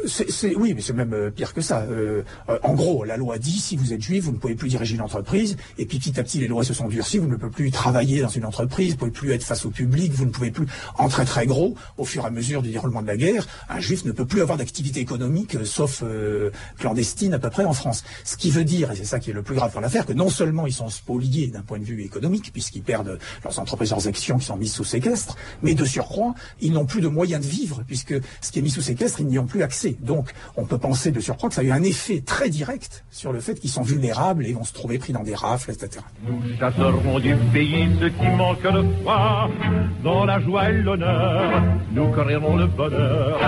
oui, 0.56 0.74
mais 0.74 0.82
c'est 0.82 0.94
même 0.94 1.14
euh, 1.14 1.30
pire 1.30 1.54
que 1.54 1.62
ça. 1.62 1.82
Euh, 1.82 2.24
en 2.64 2.74
gros, 2.74 3.04
la 3.04 3.18
loi 3.18 3.38
dit, 3.38 3.60
si 3.60 3.76
vous 3.76 3.94
êtes 3.94 4.02
juif, 4.02 4.26
vous 4.26 4.32
ne 4.32 4.38
pouvez 4.38 4.56
plus 4.56 4.70
diriger 4.70 4.96
une 4.96 5.02
entreprise. 5.02 5.58
Et 5.78 5.86
puis 5.86 6.00
petit 6.00 6.20
à 6.20 6.24
petit, 6.24 6.40
les 6.40 6.48
lois 6.48 6.64
se 6.64 6.74
sont 6.74 6.88
durcies. 6.88 7.18
Vous 7.18 7.28
ne 7.28 7.36
pouvez 7.36 7.52
plus 7.52 7.72
travailler 7.72 8.22
dans 8.22 8.30
une 8.30 8.46
entreprise, 8.46 8.90
vous 8.90 8.94
ne 8.94 9.00
pouvez 9.00 9.12
plus 9.12 9.32
être 9.32 9.44
face 9.44 9.66
au 9.66 9.70
public, 9.70 10.12
vous 10.14 10.26
ne 10.26 10.32
pouvez 10.32 10.52
plus, 10.52 10.68
en 10.98 11.08
très 11.08 11.26
très 11.26 11.46
gros, 11.46 11.76
au 11.98 12.06
fur 12.06 12.24
et 12.24 12.28
à 12.28 12.30
mesure 12.30 12.62
du 12.62 12.72
déroulement 12.72 13.02
de 13.02 13.08
la 13.08 13.18
guerre, 13.18 13.48
un 13.70 13.80
juif 13.80 14.06
ne 14.06 14.12
peut 14.12 14.26
plus 14.26 14.42
avoir 14.42 14.58
d'activité 14.58 15.00
économique 15.00 15.47
sauf 15.64 16.04
euh, 16.04 16.52
clandestine 16.78 17.34
à 17.34 17.40
peu 17.40 17.50
près 17.50 17.66
en 17.66 17.74
France. 17.74 18.04
Ce 18.24 18.38
qui 18.38 18.50
veut 18.50 18.64
dire, 18.64 18.92
et 18.92 18.96
c'est 18.96 19.06
ça 19.06 19.20
qui 19.20 19.32
est 19.32 19.34
le 19.34 19.44
plus 19.44 19.56
grave 19.56 19.74
dans 19.74 19.80
l'affaire, 19.80 20.06
que 20.06 20.14
non 20.14 20.30
seulement 20.30 20.68
ils 20.68 20.74
sont 20.74 20.90
spoliés 20.90 21.48
d'un 21.48 21.62
point 21.62 21.80
de 21.80 21.84
vue 21.84 22.04
économique, 22.04 22.52
puisqu'ils 22.52 22.84
perdent 22.84 23.20
leurs 23.44 23.60
entreprises, 23.60 23.92
leurs 23.92 24.08
actions 24.08 24.38
qui 24.38 24.46
sont 24.46 24.58
mises 24.58 24.74
sous 24.74 24.84
séquestre, 24.84 25.36
mais 25.62 25.74
de 25.74 25.86
surcroît, 25.86 26.34
ils 26.62 26.72
n'ont 26.72 26.86
plus 26.86 27.02
de 27.02 27.08
moyens 27.08 27.46
de 27.46 27.50
vivre, 27.50 27.84
puisque 27.88 28.16
ce 28.42 28.52
qui 28.52 28.60
est 28.60 28.62
mis 28.62 28.70
sous 28.70 28.82
séquestre, 28.82 29.22
ils 29.22 29.28
n'y 29.28 29.40
ont 29.40 29.46
plus 29.46 29.64
accès. 29.64 29.96
Donc, 30.00 30.32
on 30.56 30.66
peut 30.66 30.78
penser 30.78 31.12
de 31.12 31.20
surcroît 31.20 31.50
que 31.50 31.56
ça 31.56 31.62
a 31.62 31.64
eu 31.64 31.72
un 31.72 31.84
effet 31.84 32.22
très 32.26 32.50
direct 32.50 33.06
sur 33.12 33.32
le 33.32 33.40
fait 33.40 33.56
qu'ils 33.56 33.70
sont 33.70 33.84
vulnérables 33.84 34.46
et 34.46 34.54
vont 34.54 34.64
se 34.64 34.74
trouver 34.74 34.98
pris 34.98 35.14
dans 35.14 35.24
des 35.24 35.36
rafles, 35.36 35.72
etc. 35.72 36.04
Nous 36.28 36.42
chasserons 36.60 37.20
du 37.20 37.36
pays 37.54 37.90
ce 38.00 38.06
qui 38.06 38.28
manque 38.36 38.62
de 38.62 39.04
foi, 39.04 39.50
dans 40.04 40.26
la 40.26 40.40
joie 40.40 40.70
et 40.70 40.82
l'honneur, 40.82 41.64
nous 41.92 42.06
le 42.58 42.68
bonheur, 42.68 43.40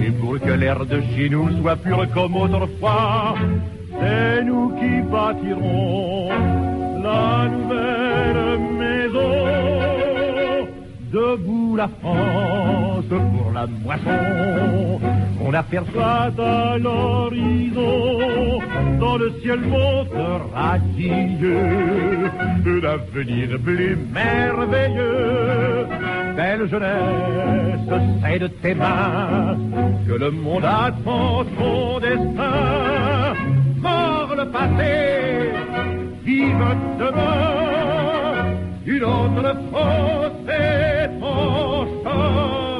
et 0.00 0.10
pour 0.10 0.38
que 0.40 0.50
l'air 0.50 0.84
de 0.86 1.00
chez 1.14 1.28
nous 1.32 1.62
soit 1.62 1.76
pur 1.76 2.06
comme 2.14 2.36
autrefois. 2.36 3.34
C'est 3.98 4.44
nous 4.44 4.68
qui 4.78 4.92
bâtirons 5.10 6.28
la 7.02 7.48
nouvelle 7.54 8.58
maison. 8.80 9.32
Debout 11.12 11.76
la 11.76 11.88
France 12.00 13.04
pour 13.08 13.52
la 13.52 13.66
moisson, 13.66 15.00
on 15.44 15.52
aperçoit 15.52 16.30
à 16.38 16.78
l'horizon, 16.78 18.18
dans 18.98 19.16
le 19.16 19.32
ciel 19.42 19.60
monte 19.60 20.08
radieux, 20.54 21.60
l'avenir 22.82 23.48
plus 23.62 23.98
merveilleux. 24.14 25.81
Belle 26.36 26.66
jeunesse, 26.68 27.90
c'est 28.22 28.38
de 28.38 28.46
tes 28.46 28.74
mains 28.74 29.56
que 30.06 30.12
le 30.12 30.30
monde 30.30 30.64
attend 30.64 31.44
son 31.58 32.00
destin. 32.00 33.34
Mort 33.76 34.34
le 34.36 34.50
passé, 34.50 35.52
vive 36.24 36.66
demain, 36.98 38.46
une 38.86 39.04
autre 39.04 39.56
France 39.70 40.48
est 40.48 41.08
ton 41.20 41.86
chemin. 42.02 42.71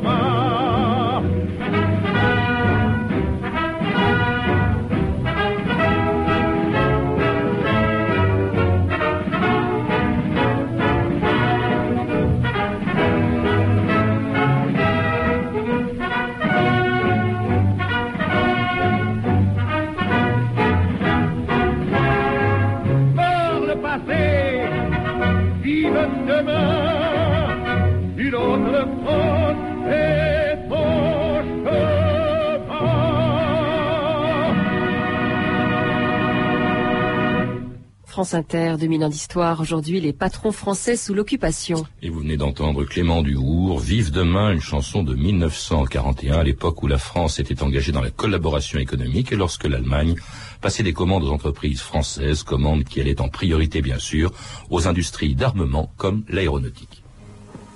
France 38.13 38.35
Inter, 38.35 38.75
2000 38.79 39.05
ans 39.07 39.09
d'histoire. 39.09 39.59
Aujourd'hui, 39.63 39.99
les 39.99 40.13
patrons 40.13 40.53
français 40.53 40.97
sous 40.97 41.15
l'occupation. 41.15 41.83
Et 42.03 42.11
vous 42.11 42.21
venez 42.21 42.37
d'entendre 42.37 42.85
Clément 42.85 43.23
Duhour, 43.23 43.79
Vive 43.79 44.11
demain, 44.11 44.53
une 44.53 44.61
chanson 44.61 45.03
de 45.03 45.15
1941, 45.15 46.41
à 46.41 46.43
l'époque 46.43 46.83
où 46.83 46.87
la 46.87 46.99
France 46.99 47.39
était 47.39 47.63
engagée 47.63 47.91
dans 47.91 48.03
la 48.03 48.11
collaboration 48.11 48.79
économique 48.79 49.33
et 49.33 49.37
lorsque 49.37 49.65
l'Allemagne 49.65 50.17
passait 50.61 50.83
des 50.83 50.93
commandes 50.93 51.25
aux 51.25 51.31
entreprises 51.31 51.81
françaises, 51.81 52.43
commandes 52.43 52.85
qui 52.85 53.01
allaient 53.01 53.23
en 53.23 53.31
priorité 53.31 53.81
bien 53.81 53.99
sûr 53.99 54.31
aux 54.69 54.87
industries 54.87 55.35
d'armement 55.35 55.91
comme 55.97 56.23
l'aéronautique. 56.29 57.03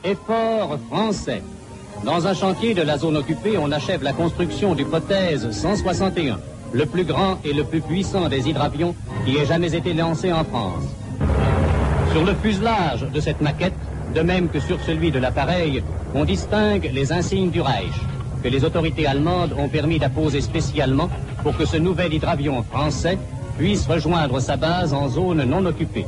Effort 0.04 0.78
français. 0.90 1.42
Dans 2.04 2.26
un 2.26 2.34
chantier 2.34 2.74
de 2.74 2.82
la 2.82 2.98
zone 2.98 3.16
occupée, 3.16 3.56
on 3.56 3.72
achève 3.72 4.02
la 4.02 4.12
construction 4.12 4.74
du 4.74 4.84
prothèse 4.84 5.50
161, 5.50 6.38
le 6.76 6.84
plus 6.84 7.04
grand 7.04 7.38
et 7.42 7.54
le 7.54 7.64
plus 7.64 7.80
puissant 7.80 8.28
des 8.28 8.50
hydravions 8.50 8.94
qui 9.24 9.38
ait 9.38 9.46
jamais 9.46 9.74
été 9.74 9.94
lancé 9.94 10.30
en 10.30 10.44
France. 10.44 10.84
Sur 12.12 12.22
le 12.24 12.34
fuselage 12.34 13.06
de 13.14 13.18
cette 13.18 13.40
maquette, 13.40 13.72
de 14.14 14.20
même 14.20 14.48
que 14.48 14.60
sur 14.60 14.78
celui 14.82 15.10
de 15.10 15.18
l'appareil, 15.18 15.82
on 16.14 16.26
distingue 16.26 16.90
les 16.92 17.12
insignes 17.12 17.50
du 17.50 17.62
Reich, 17.62 17.98
que 18.42 18.48
les 18.48 18.62
autorités 18.62 19.06
allemandes 19.06 19.54
ont 19.56 19.68
permis 19.68 19.98
d'apposer 19.98 20.42
spécialement 20.42 21.08
pour 21.42 21.56
que 21.56 21.64
ce 21.64 21.78
nouvel 21.78 22.12
hydravion 22.12 22.62
français 22.62 23.18
puisse 23.56 23.86
rejoindre 23.86 24.38
sa 24.40 24.56
base 24.56 24.92
en 24.92 25.08
zone 25.08 25.44
non 25.44 25.64
occupée. 25.64 26.04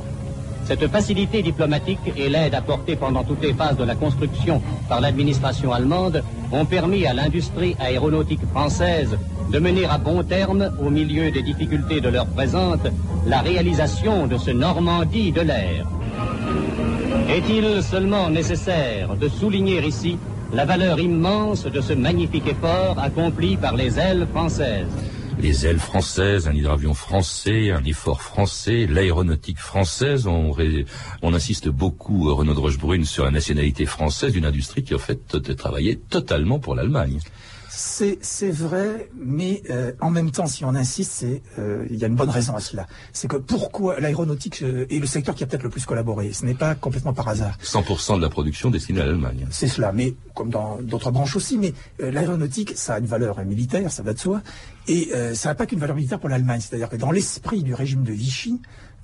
Cette 0.67 0.87
facilité 0.89 1.41
diplomatique 1.41 2.13
et 2.15 2.29
l'aide 2.29 2.55
apportée 2.55 2.95
pendant 2.95 3.25
toutes 3.25 3.43
les 3.43 3.55
phases 3.55 3.79
de 3.79 3.85
la 3.85 3.95
construction 3.95 4.61
par 4.87 5.01
l'administration 5.01 5.73
allemande 5.73 6.23
ont 6.53 6.67
permis 6.67 7.07
à 7.07 7.15
l'industrie 7.15 7.75
aéronautique 7.81 8.47
française 8.51 9.17
de 9.51 9.59
mener 9.59 9.85
à 9.87 9.99
bon 9.99 10.23
terme, 10.23 10.71
au 10.81 10.91
milieu 10.91 11.31
des 11.31 11.43
difficultés 11.43 12.01
de 12.01 12.09
l'heure 12.09 12.27
présente, 12.27 12.87
la 13.27 13.41
réalisation 13.41 14.27
de 14.27 14.37
ce 14.37 14.51
Normandie 14.51 15.33
de 15.33 15.41
l'air. 15.41 15.87
Est-il 17.29 17.83
seulement 17.83 18.31
nécessaire 18.31 19.17
de 19.17 19.29
souligner 19.29 19.85
ici 19.87 20.19
la 20.53 20.65
valeur 20.65 20.99
immense 20.99 21.65
de 21.65 21.81
ce 21.81 21.93
magnifique 21.93 22.47
effort 22.49 22.99
accompli 22.99 23.57
par 23.57 23.77
les 23.77 23.99
ailes 23.99 24.27
françaises? 24.33 24.87
Les 25.41 25.67
ailes 25.67 25.79
françaises, 25.79 26.49
un 26.49 26.53
hydravion 26.55 26.95
français, 26.95 27.71
un 27.71 27.85
effort 27.85 28.23
français, 28.23 28.87
l'aéronautique 28.91 29.59
française. 29.59 30.27
On, 30.27 31.33
insiste 31.35 31.69
beaucoup, 31.69 32.29
euh, 32.29 32.33
Renaud 32.33 32.55
de 32.55 32.59
Rochebrune, 32.59 33.05
sur 33.05 33.25
la 33.25 33.31
nationalité 33.31 33.87
française 33.87 34.33
d'une 34.33 34.47
industrie 34.47 34.83
qui, 34.83 34.97
en 34.97 34.99
fait, 34.99 35.21
t- 35.29 35.55
travaillait 35.55 36.01
totalement 36.11 36.59
pour 36.59 36.75
l'Allemagne. 36.75 37.21
C'est 37.71 38.51
vrai, 38.51 39.11
mais 39.15 39.63
euh, 39.71 39.93
en 40.01 40.11
même 40.11 40.31
temps, 40.31 40.47
si 40.47 40.65
on 40.65 40.75
insiste, 40.75 41.13
c'est 41.13 41.43
euh, 41.59 41.87
il 41.91 41.97
y 41.97 42.05
a 42.05 42.07
une 42.07 42.15
bonne 42.15 42.31
raison 42.31 42.57
à 42.57 42.61
cela. 42.61 42.87
C'est 43.13 43.29
que 43.29 43.37
pourquoi 43.37 44.01
l'aéronautique 44.01 44.63
euh, 44.63 44.87
est 44.91 44.99
le 44.99 45.07
secteur 45.07 45.35
qui 45.35 45.45
a 45.45 45.47
peut-être 45.47 45.63
le 45.63 45.69
plus 45.69 45.85
collaboré? 45.85 46.33
Ce 46.33 46.47
n'est 46.47 46.55
pas 46.55 46.75
complètement 46.75 47.13
par 47.13 47.29
hasard. 47.29 47.59
100% 47.63 48.17
de 48.17 48.23
la 48.23 48.31
production 48.31 48.71
destinée 48.71 49.03
à 49.03 49.07
l'Allemagne. 49.07 49.47
C'est 49.51 49.69
cela, 49.69 49.93
mais 49.93 50.15
comme 50.35 50.49
dans 50.49 50.79
d'autres 50.81 51.11
branches 51.11 51.37
aussi, 51.37 51.59
mais 51.59 51.75
euh, 52.01 52.11
l'aéronautique, 52.11 52.73
ça 52.75 52.95
a 52.95 52.99
une 52.99 53.07
valeur 53.07 53.45
militaire, 53.45 53.93
ça 53.93 54.03
va 54.03 54.15
de 54.15 54.19
soi, 54.19 54.41
et 54.87 55.11
ça 55.35 55.51
n'a 55.51 55.55
pas 55.55 55.67
qu'une 55.67 55.81
valeur 55.81 55.97
militaire 55.97 56.19
pour 56.19 56.31
l'Allemagne. 56.31 56.61
C'est-à-dire 56.63 56.89
que 56.89 56.97
dans 56.97 57.11
l'esprit 57.11 57.63
du 57.63 57.75
régime 57.75 58.05
de 58.05 58.13
Vichy, 58.13 58.59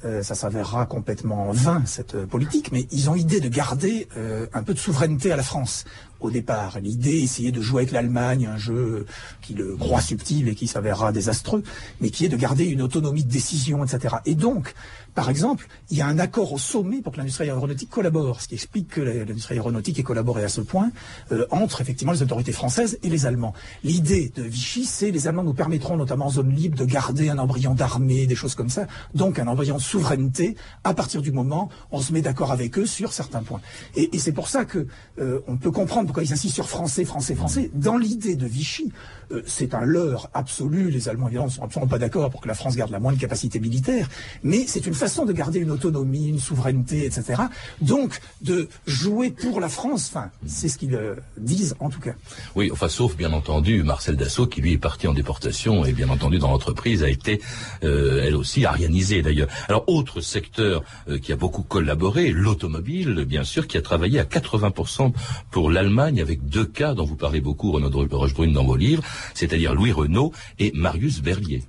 euh, 0.05 0.23
ça 0.23 0.35
s'avérera 0.35 0.85
complètement 0.85 1.51
vain 1.53 1.83
cette 1.87 2.15
euh, 2.15 2.27
politique, 2.27 2.73
mais 2.73 2.87
ils 2.91 3.09
ont 3.09 3.15
idée 3.15 3.41
de 3.41 3.49
garder 3.49 4.07
euh, 4.19 4.47
un 4.53 4.63
peu 4.63 4.75
de 4.75 4.79
souveraineté 4.79 5.33
à 5.33 5.37
la 5.37 5.43
France 5.43 5.87
au 6.25 6.31
départ. 6.31 6.81
L'idée, 6.81 7.23
essayer 7.23 7.53
de 7.53 7.61
jouer 7.61 7.83
avec 7.83 7.93
l'Allemagne, 7.93 8.47
un 8.47 8.57
jeu 8.57 9.07
qui 9.43 9.55
le 9.55 9.77
croit 9.77 10.01
subtil 10.01 10.49
et 10.49 10.55
qui 10.55 10.67
s'avérera 10.67 11.13
désastreux, 11.13 11.63
mais 12.01 12.11
qui 12.11 12.25
est 12.25 12.29
de 12.29 12.37
garder 12.37 12.65
une 12.65 12.83
autonomie 12.83 13.25
de 13.25 13.31
décision, 13.31 13.85
etc. 13.85 14.17
Et 14.25 14.35
donc, 14.35 14.75
par 15.15 15.31
exemple, 15.31 15.69
il 15.91 15.99
y 15.99 16.01
a 16.01 16.07
un 16.07 16.19
accord 16.19 16.53
au 16.53 16.59
sommet 16.59 17.01
pour 17.01 17.13
que 17.13 17.19
l'industrie 17.19 17.45
aéronautique 17.45 17.91
collabore, 17.91 18.41
ce 18.41 18.49
qui 18.49 18.55
explique 18.55 18.89
que 18.89 19.01
l'industrie 19.01 19.55
aéronautique 19.55 19.99
ait 19.99 20.03
collaboré 20.03 20.43
à 20.43 20.49
ce 20.49 20.61
point 20.61 20.91
euh, 21.31 21.47
entre 21.51 21.81
effectivement 21.81 22.13
les 22.13 22.23
autorités 22.23 22.53
françaises 22.53 22.99
et 23.03 23.11
les 23.11 23.27
Allemands. 23.27 23.55
L'idée 23.85 24.33
de 24.35 24.43
Vichy, 24.43 24.85
c'est 24.85 25.11
les 25.11 25.29
Allemands 25.29 25.45
nous 25.45 25.55
permettront, 25.55 25.97
notamment 25.97 26.27
en 26.27 26.31
zone 26.31 26.51
libre, 26.51 26.77
de 26.77 26.85
garder 26.85 27.29
un 27.29 27.39
embryon 27.39 27.75
d'armée, 27.75 28.27
des 28.27 28.35
choses 28.35 28.55
comme 28.55 28.71
ça, 28.71 28.87
donc 29.15 29.39
un 29.39 29.47
embryon 29.47 29.77
de 29.77 29.83
souveraineté 29.83 30.57
à 30.83 30.95
partir 30.95 31.23
du 31.23 31.31
moment 31.31 31.69
où 31.93 31.99
on 31.99 32.01
se 32.01 32.13
met 32.13 32.23
d'accord 32.23 32.51
avec 32.51 32.79
eux 32.79 32.87
sur 32.87 33.13
certains 33.13 33.43
points. 33.43 33.61
Et, 33.95 34.17
et 34.17 34.19
c'est 34.19 34.33
pour 34.33 34.49
ça 34.49 34.65
que 34.65 34.87
euh, 35.21 35.41
on 35.47 35.57
peut 35.57 35.71
comprendre 35.71 36.13
pourquoi 36.15 36.31
ils 36.31 36.33
insistent 36.33 36.55
sur 36.55 36.69
français, 36.69 37.05
français, 37.05 37.35
français. 37.35 37.71
Dans 37.75 37.97
l'idée 37.97 38.37
de 38.37 38.47
Vichy, 38.47 38.93
euh, 39.33 39.43
c'est 39.47 39.75
un 39.75 39.85
leurre 39.85 40.31
absolu. 40.33 40.89
Les 40.89 41.09
Allemands, 41.09 41.27
évidemment, 41.27 41.47
ne 41.47 41.51
sont 41.51 41.65
absolument 41.65 41.91
pas 41.91 41.99
d'accord 41.99 42.31
pour 42.31 42.41
que 42.41 42.47
la 42.47 42.55
France 42.55 42.77
garde 42.77 42.93
la 42.93 43.01
moindre 43.01 43.19
capacité 43.19 43.59
militaire, 43.59 44.09
mais 44.45 44.65
c'est 44.69 44.87
une 44.87 44.95
façon 44.95 45.25
de 45.25 45.33
garder 45.33 45.59
une 45.59 45.73
autonomie, 45.73 46.29
une 46.29 46.39
souveraineté, 46.39 47.05
etc. 47.05 47.43
Donc, 47.81 48.21
de 48.43 48.69
jouer 48.87 49.33
pour 49.33 49.59
la 49.59 49.69
France, 49.69 50.09
enfin, 50.15 50.31
c'est 50.47 50.69
ce 50.69 50.79
qu'ils 50.79 50.95
euh, 50.95 51.17
disent 51.37 51.75
en 51.81 51.91
tout 51.91 51.99
cas. 51.99 52.15
Oui, 52.55 52.71
enfin, 52.71 52.89
sauf 52.89 53.17
bien 53.17 53.33
entendu 53.33 53.83
Marcel 53.83 54.15
Dassault, 54.17 54.47
qui 54.47 54.61
lui 54.61 54.75
est 54.75 54.79
parti 54.79 55.09
en 55.09 55.15
déportation 55.15 55.85
et 55.85 55.93
bien 55.93 56.11
entendu 56.11 56.39
dans 56.39 56.53
l'entreprise 56.53 57.03
a 57.03 57.09
été, 57.09 57.41
euh, 57.83 58.23
elle 58.25 58.37
aussi, 58.37 58.67
arianisée 58.67 59.21
d'ailleurs. 59.21 59.49
Alors, 59.69 59.83
autre 59.89 60.21
secteur 60.21 60.85
qui 61.23 61.33
a 61.33 61.37
beaucoup 61.37 61.63
collaboré, 61.63 62.31
l'automobile, 62.31 63.25
bien 63.25 63.43
sûr, 63.43 63.67
qui 63.67 63.77
a 63.77 63.83
travaillé 63.83 64.21
à 64.21 64.25
80% 64.25 65.13
pour 65.51 65.71
l'Allemagne 65.71 66.04
avec 66.05 66.47
deux 66.47 66.67
cas 66.67 66.95
dont 66.95 67.05
vous 67.05 67.17
parlez 67.17 67.41
beaucoup, 67.41 67.73
Renaud 67.73 67.91
de 67.91 68.15
Rochebrune, 68.15 68.53
dans 68.53 68.65
vos 68.65 68.77
livres, 68.77 69.03
c'est-à-dire 69.35 69.75
Louis 69.75 69.93
Renault 69.93 70.33
et 70.59 70.73
Marius 70.75 71.23
Berlier. 71.23 71.65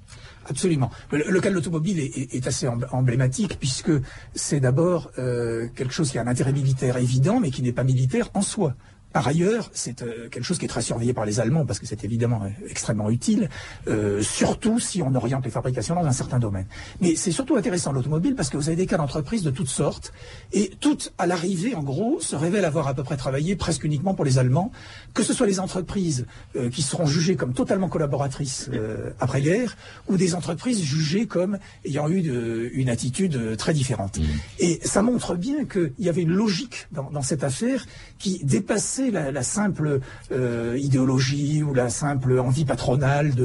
Absolument. 0.47 0.91
Le, 1.11 1.39
cas 1.39 1.49
de 1.49 1.55
l'automobile 1.55 1.99
est, 1.99 2.45
assez 2.45 2.67
embl- 2.67 2.87
emblématique 2.91 3.57
puisque 3.59 3.91
c'est 4.35 4.59
d'abord 4.59 5.09
euh, 5.17 5.67
quelque 5.75 5.93
chose 5.93 6.11
qui 6.11 6.19
a 6.19 6.21
un 6.21 6.27
intérêt 6.27 6.53
militaire 6.53 6.97
évident, 6.97 7.39
mais 7.39 7.49
qui 7.49 7.63
n'est 7.63 7.71
pas 7.71 7.83
militaire 7.83 8.29
en 8.35 8.41
soi. 8.41 8.75
Par 9.15 9.25
ailleurs, 9.29 9.69
c'est 9.73 10.01
euh, 10.01 10.27
quelque 10.29 10.43
chose 10.43 10.57
qui 10.59 10.65
est 10.65 10.73
très 10.75 10.81
surveillé 10.81 11.13
par 11.13 11.23
les 11.25 11.39
Allemands 11.39 11.65
parce 11.65 11.79
que 11.79 11.85
c'est 11.85 12.03
évidemment 12.03 12.41
euh, 12.43 12.49
extrêmement 12.69 13.09
utile, 13.09 13.47
euh, 13.87 14.21
surtout 14.21 14.77
si 14.81 15.01
on 15.01 15.15
oriente 15.15 15.45
les 15.45 15.51
fabrications 15.51 15.95
dans 15.95 16.05
un 16.05 16.11
certain 16.11 16.37
domaine. 16.37 16.65
Mais 16.99 17.15
c'est 17.15 17.31
surtout 17.31 17.55
intéressant 17.55 17.93
l'automobile 17.93 18.35
parce 18.35 18.49
que 18.49 18.57
vous 18.57 18.67
avez 18.67 18.75
des 18.75 18.87
cas 18.87 18.97
d'entreprises 18.97 19.43
de 19.43 19.51
toutes 19.51 19.69
sortes 19.69 20.11
et 20.51 20.65
toutes, 20.81 21.13
à 21.17 21.27
l'arrivée, 21.27 21.75
en 21.75 21.83
gros, 21.83 22.19
se 22.19 22.35
révèlent 22.35 22.65
avoir 22.65 22.89
à 22.89 22.93
peu 22.93 23.03
près 23.03 23.15
travaillé 23.15 23.55
presque 23.55 23.85
uniquement 23.85 24.15
pour 24.15 24.25
les 24.25 24.37
Allemands, 24.37 24.69
que 25.13 25.23
ce 25.23 25.33
soit 25.33 25.47
les 25.47 25.61
entreprises 25.61 26.25
euh, 26.57 26.69
qui 26.69 26.81
seront 26.81 27.05
jugées 27.05 27.37
comme 27.37 27.53
totalement 27.53 27.87
collaboratrices 27.87 28.69
euh, 28.73 29.11
après-guerre 29.21 29.77
ou 30.09 30.17
des 30.17 30.35
entreprises 30.35 30.83
jugées 30.83 31.25
comme 31.25 31.57
ayant 31.85 32.09
eu 32.09 32.21
de- 32.21 32.69
une 32.73 32.89
attitude 32.89 33.55
très 33.55 33.73
différente. 33.73 34.19
Et 34.59 34.81
ça 34.83 35.01
montre 35.01 35.35
bien 35.35 35.63
qu'il 35.63 35.93
y 35.99 36.09
avait 36.09 36.23
une 36.23 36.33
logique 36.33 36.87
dans, 36.91 37.09
dans 37.11 37.21
cette 37.21 37.45
affaire 37.45 37.85
qui 38.19 38.43
dépassait 38.43 39.04
la, 39.11 39.31
la 39.31 39.43
simple 39.43 39.99
euh, 40.31 40.77
idéologie 40.79 41.63
ou 41.63 41.73
la 41.73 41.89
simple 41.89 42.39
envie 42.39 42.65
patronale 42.65 43.35
de 43.35 43.43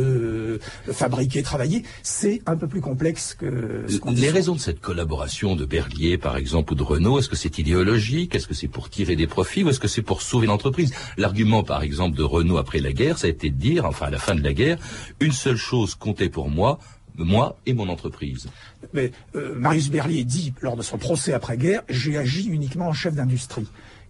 euh, 0.89 0.93
fabriquer, 0.93 1.43
travailler. 1.43 1.85
C'est 2.03 2.43
un 2.47 2.57
peu 2.57 2.67
plus 2.67 2.81
complexe 2.81 3.35
que 3.35 3.85
ce 3.89 3.99
qu'on 3.99 4.13
dit 4.13 4.21
Les 4.21 4.31
raisons 4.31 4.55
de 4.55 4.61
cette 4.61 4.81
collaboration 4.81 5.57
de 5.57 5.65
Berlier, 5.65 6.19
par 6.19 6.37
exemple, 6.37 6.73
ou 6.73 6.77
de 6.77 6.83
Renault, 6.83 7.19
est-ce 7.19 7.29
que 7.29 7.37
c'est 7.37 7.59
idéologique? 7.59 8.35
Est-ce 8.35 8.47
que 8.47 8.55
c'est 8.55 8.69
pour 8.69 8.91
tirer 8.91 9.17
des 9.17 9.27
profits 9.27 9.65
ou 9.65 9.71
est-ce 9.71 9.81
que 9.81 9.89
c'est 9.89 10.03
pour 10.03 10.23
sauver 10.23 10.47
l'entreprise? 10.47 10.93
L'argument, 11.17 11.63
par 11.63 11.83
exemple, 11.83 12.17
de 12.17 12.23
Renault 12.23 12.59
après 12.59 12.81
la 12.81 12.93
guerre, 12.93 13.19
ça 13.19 13.27
a 13.27 13.31
été 13.31 13.51
de 13.51 13.57
dire, 13.57 13.85
enfin 13.85 14.07
à 14.07 14.11
la 14.11 14.19
fin 14.19 14.35
de 14.35 14.43
la 14.43 14.53
guerre, 14.53 14.79
une 15.21 15.33
seule 15.33 15.57
chose 15.57 15.95
comptait 15.95 16.29
pour 16.29 16.49
moi, 16.49 16.79
moi 17.17 17.59
et 17.67 17.75
mon 17.75 17.89
entreprise. 17.89 18.49
Mais 18.93 19.13
euh, 19.35 19.55
Marius 19.55 19.91
Berlier 19.91 20.25
dit 20.25 20.53
lors 20.63 20.77
de 20.77 20.83
son 20.83 20.99
procès 20.99 21.33
après-guerre, 21.33 21.83
j'ai 21.89 22.17
agi 22.17 22.49
uniquement 22.49 22.89
en 22.89 22.93
chef 22.93 23.15
d'industrie. 23.15 23.67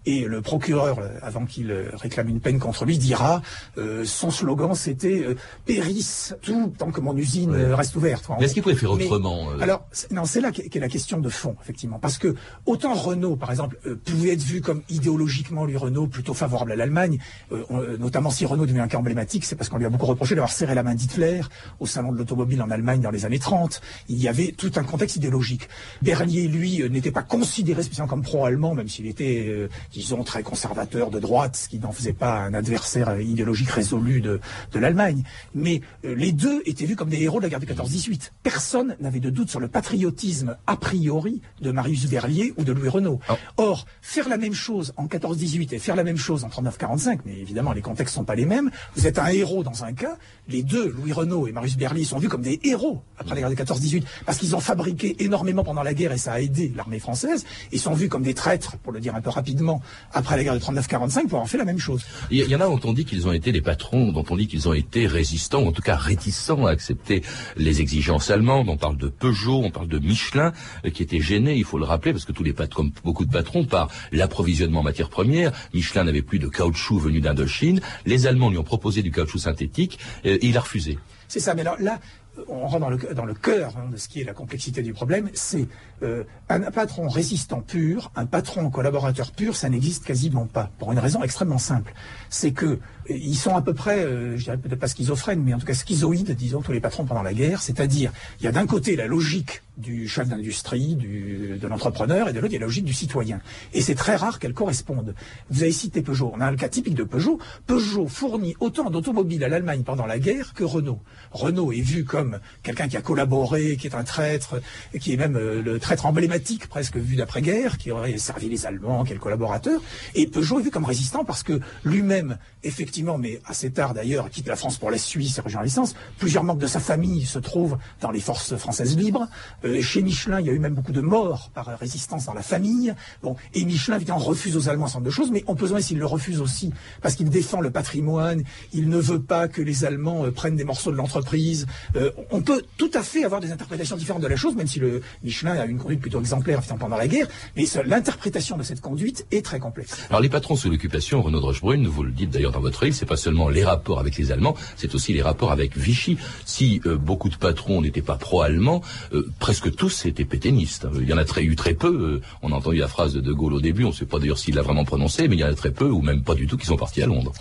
Et 0.06 0.24
le 0.24 0.40
procureur, 0.40 0.98
avant 1.22 1.44
qu'il 1.44 1.70
réclame 1.92 2.28
une 2.28 2.40
peine 2.40 2.58
contre 2.58 2.84
lui, 2.84 2.96
dira 2.98 3.42
euh, 3.78 4.04
son 4.04 4.30
slogan 4.30 4.74
c'était 4.74 5.22
euh, 5.26 5.34
périsse 5.66 6.34
tout 6.42 6.72
tant 6.78 6.90
que 6.90 7.00
mon 7.00 7.16
usine 7.16 7.50
Ouais. 7.50 7.74
reste 7.74 7.96
ouverte. 7.96 8.24
Mais 8.38 8.44
est-ce 8.46 8.54
qu'il 8.54 8.62
pouvait 8.62 8.74
faire 8.74 8.92
autrement 8.92 9.50
euh, 9.50 9.60
alors, 9.60 9.86
c'est- 9.92 10.10
non, 10.10 10.24
c'est 10.24 10.40
là 10.40 10.52
qu'est 10.52 10.78
la 10.80 10.88
question 10.88 11.18
de 11.18 11.28
fond, 11.28 11.56
effectivement. 11.62 11.98
Parce 11.98 12.16
que 12.18 12.34
autant 12.66 12.94
Renault, 12.94 13.36
par 13.36 13.50
exemple, 13.50 13.78
euh, 13.86 13.94
pouvait 14.04 14.30
être 14.32 14.42
vu 14.42 14.60
comme 14.60 14.82
idéologiquement, 14.88 15.64
lui, 15.64 15.76
Renault, 15.76 16.06
plutôt 16.06 16.34
favorable 16.34 16.72
à 16.72 16.76
l'Allemagne, 16.76 17.18
euh, 17.52 17.96
notamment 17.98 18.30
si 18.30 18.46
Renault 18.46 18.66
devient 18.66 18.80
un 18.80 18.88
cas 18.88 18.98
emblématique, 18.98 19.44
c'est 19.44 19.56
parce 19.56 19.68
qu'on 19.68 19.78
lui 19.78 19.86
a 19.86 19.90
beaucoup 19.90 20.06
reproché 20.06 20.34
d'avoir 20.34 20.52
serré 20.52 20.74
la 20.74 20.82
main 20.82 20.94
d'Hitler 20.94 21.40
au 21.78 21.86
salon 21.86 22.12
de 22.12 22.18
l'automobile 22.18 22.62
en 22.62 22.70
Allemagne 22.70 23.00
dans 23.00 23.10
les 23.10 23.24
années 23.26 23.38
30. 23.38 23.80
Il 24.08 24.18
y 24.18 24.28
avait 24.28 24.52
tout 24.56 24.72
un 24.76 24.82
contexte 24.84 25.16
idéologique. 25.16 25.68
Berlier, 26.02 26.48
lui, 26.48 26.82
euh, 26.82 26.88
n'était 26.88 27.10
pas 27.10 27.22
considéré 27.22 27.82
spécialement 27.82 28.08
comme 28.08 28.22
pro-allemand, 28.22 28.74
même 28.74 28.88
s'il 28.88 29.06
était, 29.06 29.46
euh, 29.48 29.68
disons, 29.92 30.22
très 30.22 30.42
conservateur 30.42 31.10
de 31.10 31.18
droite, 31.18 31.56
ce 31.56 31.68
qui 31.68 31.78
n'en 31.78 31.92
faisait 31.92 32.12
pas 32.12 32.40
un 32.40 32.54
adversaire 32.54 33.20
idéologique 33.20 33.70
résolu 33.70 34.20
de, 34.20 34.40
de 34.72 34.78
l'Allemagne. 34.78 35.22
Mais 35.54 35.80
euh, 36.04 36.14
les 36.14 36.32
deux 36.32 36.62
étaient 36.66 36.86
vus 36.86 36.96
comme 36.96 37.08
des 37.08 37.22
héros 37.22 37.38
de 37.38 37.44
la 37.44 37.48
guerre 37.48 37.60
de 37.60 37.66
14-18. 37.66 38.30
Personne 38.42 38.96
n'avait 39.00 39.20
de 39.20 39.30
doute 39.30 39.50
sur 39.50 39.60
le 39.60 39.68
patriotisme 39.68 40.56
a 40.66 40.76
priori 40.76 41.40
de 41.60 41.70
Marius 41.70 42.06
Berlier 42.06 42.54
ou 42.56 42.64
de 42.64 42.72
Louis 42.72 42.88
Renault. 42.88 43.20
Ah. 43.28 43.36
Or, 43.56 43.86
faire 44.00 44.28
la 44.28 44.36
même 44.36 44.54
chose 44.54 44.92
en 44.96 45.06
14-18 45.06 45.74
et 45.74 45.78
faire 45.78 45.96
la 45.96 46.04
même 46.04 46.16
chose 46.16 46.44
en 46.44 46.48
39-45, 46.48 47.20
mais 47.24 47.38
évidemment 47.38 47.72
les 47.72 47.82
contextes 47.82 48.14
sont 48.14 48.24
pas 48.24 48.34
les 48.34 48.46
mêmes, 48.46 48.70
vous 48.96 49.06
êtes 49.06 49.18
un 49.18 49.26
héros 49.28 49.62
dans 49.62 49.84
un 49.84 49.92
cas, 49.92 50.16
les 50.48 50.62
deux, 50.62 50.88
Louis 50.90 51.12
Renault 51.12 51.46
et 51.46 51.52
Marius 51.52 51.76
Berlier, 51.76 52.04
sont 52.04 52.18
vus 52.18 52.28
comme 52.28 52.42
des 52.42 52.60
héros 52.64 53.02
après 53.18 53.34
la 53.34 53.40
guerre 53.42 53.50
de 53.50 53.72
14-18, 53.72 54.04
parce 54.26 54.38
qu'ils 54.38 54.54
ont 54.56 54.60
fabriqué 54.60 55.22
énormément 55.22 55.64
pendant 55.64 55.82
la 55.82 55.94
guerre 55.94 56.12
et 56.12 56.18
ça 56.18 56.32
a 56.32 56.40
aidé 56.40 56.72
l'armée 56.74 56.98
française, 56.98 57.44
ils 57.72 57.80
sont 57.80 57.94
vus 57.94 58.08
comme 58.08 58.22
des 58.22 58.34
traîtres, 58.34 58.76
pour 58.78 58.92
le 58.92 59.00
dire 59.00 59.14
un 59.14 59.20
peu 59.20 59.30
rapidement, 59.30 59.79
après 60.12 60.36
la 60.36 60.44
guerre 60.44 60.54
de 60.54 60.58
39-45 60.60 61.22
pour 61.28 61.38
avoir 61.38 61.48
fait 61.48 61.58
la 61.58 61.64
même 61.64 61.78
chose. 61.78 62.02
Il 62.30 62.38
y- 62.38 62.54
en 62.56 62.60
a 62.60 62.64
dont 62.66 62.80
on 62.84 62.92
dit 62.92 63.04
qu'ils 63.04 63.26
ont 63.26 63.32
été 63.32 63.52
les 63.52 63.60
patrons, 63.62 64.12
dont 64.12 64.24
on 64.30 64.36
dit 64.36 64.46
qu'ils 64.48 64.68
ont 64.68 64.72
été 64.74 65.06
résistants, 65.06 65.62
ou 65.62 65.68
en 65.68 65.72
tout 65.72 65.82
cas 65.82 65.96
réticents 65.96 66.66
à 66.66 66.70
accepter 66.70 67.22
les 67.56 67.80
exigences 67.80 68.30
allemandes. 68.30 68.68
On 68.68 68.76
parle 68.76 68.96
de 68.96 69.08
Peugeot, 69.08 69.62
on 69.64 69.70
parle 69.70 69.88
de 69.88 69.98
Michelin, 69.98 70.52
euh, 70.84 70.90
qui 70.90 71.02
étaient 71.02 71.20
gênés, 71.20 71.54
il 71.56 71.64
faut 71.64 71.78
le 71.78 71.84
rappeler, 71.84 72.12
parce 72.12 72.24
que 72.24 72.32
tous 72.32 72.42
les 72.44 72.52
patrons, 72.52 72.82
comme 72.82 72.92
beaucoup 73.04 73.24
de 73.24 73.30
patrons, 73.32 73.64
par 73.64 73.88
l'approvisionnement 74.12 74.80
en 74.80 74.82
matières 74.84 75.10
premières. 75.10 75.52
Michelin 75.74 76.04
n'avait 76.04 76.22
plus 76.22 76.38
de 76.38 76.48
caoutchouc 76.48 76.98
venu 76.98 77.20
d'Indochine. 77.20 77.80
Les 78.06 78.26
Allemands 78.26 78.50
lui 78.50 78.58
ont 78.58 78.62
proposé 78.64 79.02
du 79.02 79.10
caoutchouc 79.10 79.38
synthétique, 79.40 79.98
euh, 80.26 80.38
et 80.40 80.46
il 80.46 80.56
a 80.56 80.60
refusé. 80.60 80.98
C'est 81.28 81.40
ça, 81.40 81.54
mais 81.54 81.62
alors 81.62 81.76
là, 81.80 82.00
on 82.48 82.66
rentre 82.66 83.14
dans 83.14 83.24
le, 83.24 83.34
cœur 83.34 83.74
hein, 83.76 83.88
de 83.90 83.96
ce 83.96 84.08
qui 84.08 84.20
est 84.20 84.24
la 84.24 84.34
complexité 84.34 84.82
du 84.82 84.92
problème, 84.92 85.30
c'est 85.34 85.66
euh, 86.02 86.24
un 86.48 86.60
patron 86.70 87.08
résistant 87.08 87.60
pur, 87.60 88.10
un 88.16 88.26
patron 88.26 88.70
collaborateur 88.70 89.32
pur, 89.32 89.56
ça 89.56 89.68
n'existe 89.68 90.04
quasiment 90.04 90.46
pas, 90.46 90.70
pour 90.78 90.92
une 90.92 90.98
raison 90.98 91.22
extrêmement 91.22 91.58
simple. 91.58 91.92
C'est 92.28 92.52
que 92.52 92.78
ils 93.08 93.36
sont 93.36 93.54
à 93.54 93.62
peu 93.62 93.74
près, 93.74 94.00
euh, 94.00 94.36
je 94.36 94.44
dirais 94.44 94.58
peut-être 94.58 94.78
pas 94.78 94.88
schizophrènes, 94.88 95.42
mais 95.42 95.54
en 95.54 95.58
tout 95.58 95.66
cas 95.66 95.74
schizoïdes, 95.74 96.34
disons, 96.34 96.60
tous 96.60 96.72
les 96.72 96.80
patrons 96.80 97.04
pendant 97.04 97.22
la 97.22 97.34
guerre, 97.34 97.62
c'est-à-dire, 97.62 98.12
il 98.40 98.44
y 98.44 98.48
a 98.48 98.52
d'un 98.52 98.66
côté 98.66 98.96
la 98.96 99.06
logique 99.06 99.62
du 99.76 100.08
chef 100.08 100.28
d'industrie, 100.28 100.94
du, 100.94 101.58
de 101.60 101.66
l'entrepreneur, 101.66 102.28
et 102.28 102.32
de 102.32 102.40
l'autre, 102.40 102.52
il 102.52 102.54
y 102.54 102.56
a 102.56 102.60
la 102.60 102.66
logique 102.66 102.84
du 102.84 102.92
citoyen. 102.92 103.40
Et 103.72 103.80
c'est 103.80 103.94
très 103.94 104.16
rare 104.16 104.38
qu'elles 104.38 104.52
correspondent. 104.52 105.14
Vous 105.48 105.62
avez 105.62 105.72
cité 105.72 106.02
Peugeot, 106.02 106.32
on 106.34 106.40
a 106.40 106.46
un 106.46 106.56
cas 106.56 106.68
typique 106.68 106.94
de 106.94 107.04
Peugeot. 107.04 107.38
Peugeot 107.66 108.06
fournit 108.06 108.54
autant 108.60 108.90
d'automobiles 108.90 109.42
à 109.42 109.48
l'Allemagne 109.48 109.82
pendant 109.82 110.06
la 110.06 110.18
guerre 110.18 110.52
que 110.52 110.64
Renault. 110.64 111.00
Renault 111.30 111.72
est 111.72 111.80
vu 111.80 112.04
comme 112.04 112.40
quelqu'un 112.62 112.88
qui 112.88 112.96
a 112.96 113.02
collaboré, 113.02 113.76
qui 113.76 113.86
est 113.86 113.94
un 113.94 114.04
traître, 114.04 114.60
qui 115.00 115.14
est 115.14 115.16
même 115.16 115.36
euh, 115.36 115.62
le 115.62 115.78
traître 115.78 116.04
emblématique 116.04 116.68
presque 116.68 116.96
vu 116.96 117.16
d'après-guerre, 117.16 117.78
qui 117.78 117.90
aurait 117.90 118.18
servi 118.18 118.48
les 118.48 118.66
Allemands, 118.66 119.04
le 119.08 119.18
collaborateur. 119.18 119.80
Et 120.14 120.26
Peugeot 120.26 120.60
est 120.60 120.64
vu 120.64 120.70
comme 120.70 120.84
résistant 120.84 121.24
parce 121.24 121.42
que 121.42 121.60
lui-même, 121.84 122.36
effectivement, 122.62 122.89
mais 123.18 123.40
assez 123.46 123.70
tard 123.70 123.94
d'ailleurs, 123.94 124.30
quitte 124.30 124.46
la 124.46 124.56
France 124.56 124.76
pour 124.78 124.90
la 124.90 124.98
Suisse 124.98 125.38
et 125.38 125.40
rejoint 125.40 125.60
la 125.60 125.66
licence. 125.66 125.94
Plusieurs 126.18 126.44
membres 126.44 126.60
de 126.60 126.66
sa 126.66 126.80
famille 126.80 127.24
se 127.24 127.38
trouvent 127.38 127.78
dans 128.00 128.10
les 128.10 128.20
forces 128.20 128.56
françaises 128.56 128.96
libres. 128.96 129.28
Euh, 129.64 129.80
chez 129.80 130.02
Michelin, 130.02 130.40
il 130.40 130.46
y 130.46 130.50
a 130.50 130.52
eu 130.52 130.58
même 130.58 130.74
beaucoup 130.74 130.92
de 130.92 131.00
morts 131.00 131.50
par 131.54 131.66
résistance 131.78 132.26
dans 132.26 132.34
la 132.34 132.42
famille. 132.42 132.94
Bon, 133.22 133.36
et 133.54 133.64
Michelin, 133.64 133.96
évidemment, 133.96 134.18
refuse 134.18 134.56
aux 134.56 134.68
Allemands 134.68 134.84
un 134.84 134.88
certain 134.88 134.98
nombre 135.00 135.06
de 135.06 135.14
choses, 135.14 135.30
mais 135.30 135.44
on 135.46 135.54
peut 135.54 135.68
s'il 135.80 135.98
le 135.98 136.06
refuse 136.06 136.40
aussi? 136.40 136.72
Parce 137.02 137.14
qu'il 137.14 137.30
défend 137.30 137.60
le 137.60 137.70
patrimoine, 137.70 138.42
il 138.72 138.88
ne 138.88 138.98
veut 138.98 139.20
pas 139.20 139.46
que 139.46 139.62
les 139.62 139.84
Allemands 139.84 140.26
euh, 140.26 140.32
prennent 140.32 140.56
des 140.56 140.64
morceaux 140.64 140.90
de 140.90 140.96
l'entreprise. 140.96 141.66
Euh, 141.96 142.10
on 142.30 142.42
peut 142.42 142.64
tout 142.76 142.90
à 142.94 143.02
fait 143.02 143.24
avoir 143.24 143.40
des 143.40 143.52
interprétations 143.52 143.96
différentes 143.96 144.22
de 144.22 144.26
la 144.26 144.36
chose, 144.36 144.56
même 144.56 144.66
si 144.66 144.80
le 144.80 145.02
Michelin 145.22 145.52
a 145.52 145.66
une 145.66 145.78
conduite 145.78 146.00
plutôt 146.00 146.20
exemplaire 146.20 146.60
pendant 146.78 146.96
la 146.96 147.06
guerre, 147.06 147.26
mais 147.56 147.64
l'interprétation 147.84 148.56
de 148.56 148.62
cette 148.62 148.80
conduite 148.80 149.26
est 149.30 149.44
très 149.44 149.58
complexe. 149.58 149.96
Alors 150.08 150.20
les 150.20 150.28
patrons 150.28 150.56
sous 150.56 150.70
l'occupation, 150.70 151.22
Renaud 151.22 151.40
de 151.40 151.44
Rochebrune, 151.44 151.86
vous 151.86 152.02
le 152.02 152.12
dites 152.12 152.30
d'ailleurs 152.30 152.52
dans 152.52 152.60
votre 152.60 152.79
c'est 152.92 153.06
pas 153.06 153.16
seulement 153.16 153.48
les 153.48 153.64
rapports 153.64 154.00
avec 154.00 154.16
les 154.16 154.32
Allemands, 154.32 154.56
c'est 154.76 154.94
aussi 154.94 155.12
les 155.12 155.22
rapports 155.22 155.52
avec 155.52 155.76
Vichy. 155.76 156.16
Si 156.44 156.80
euh, 156.86 156.96
beaucoup 156.96 157.28
de 157.28 157.36
patrons 157.36 157.82
n'étaient 157.82 158.02
pas 158.02 158.16
pro-allemands, 158.16 158.82
euh, 159.12 159.28
presque 159.38 159.74
tous 159.74 160.06
étaient 160.06 160.24
pétainistes. 160.24 160.86
Il 161.00 161.08
y 161.08 161.12
en 161.12 161.18
a 161.18 161.24
très, 161.24 161.42
eu 161.42 161.56
très 161.56 161.74
peu. 161.74 161.88
euh, 161.88 162.22
on 162.42 162.52
a 162.52 162.56
entendu 162.56 162.78
la 162.78 162.88
phrase 162.88 163.12
de 163.14 163.20
De 163.20 163.32
Gaulle 163.32 163.54
au 163.54 163.60
début, 163.60 163.84
on 163.84 163.88
ne 163.88 163.94
sait 163.94 164.06
pas 164.06 164.18
d'ailleurs 164.18 164.38
s'il 164.38 164.54
l'a 164.54 164.62
vraiment 164.62 164.84
prononcée, 164.84 165.28
mais 165.28 165.36
il 165.36 165.40
y 165.40 165.44
en 165.44 165.48
a 165.48 165.54
très 165.54 165.70
peu, 165.72 165.90
ou 165.90 166.00
même 166.00 166.22
pas 166.22 166.34
du 166.34 166.46
tout, 166.46 166.56
qui 166.56 166.66
sont 166.66 166.76
partis 166.76 167.02
à 167.02 167.06
Londres. 167.06 167.32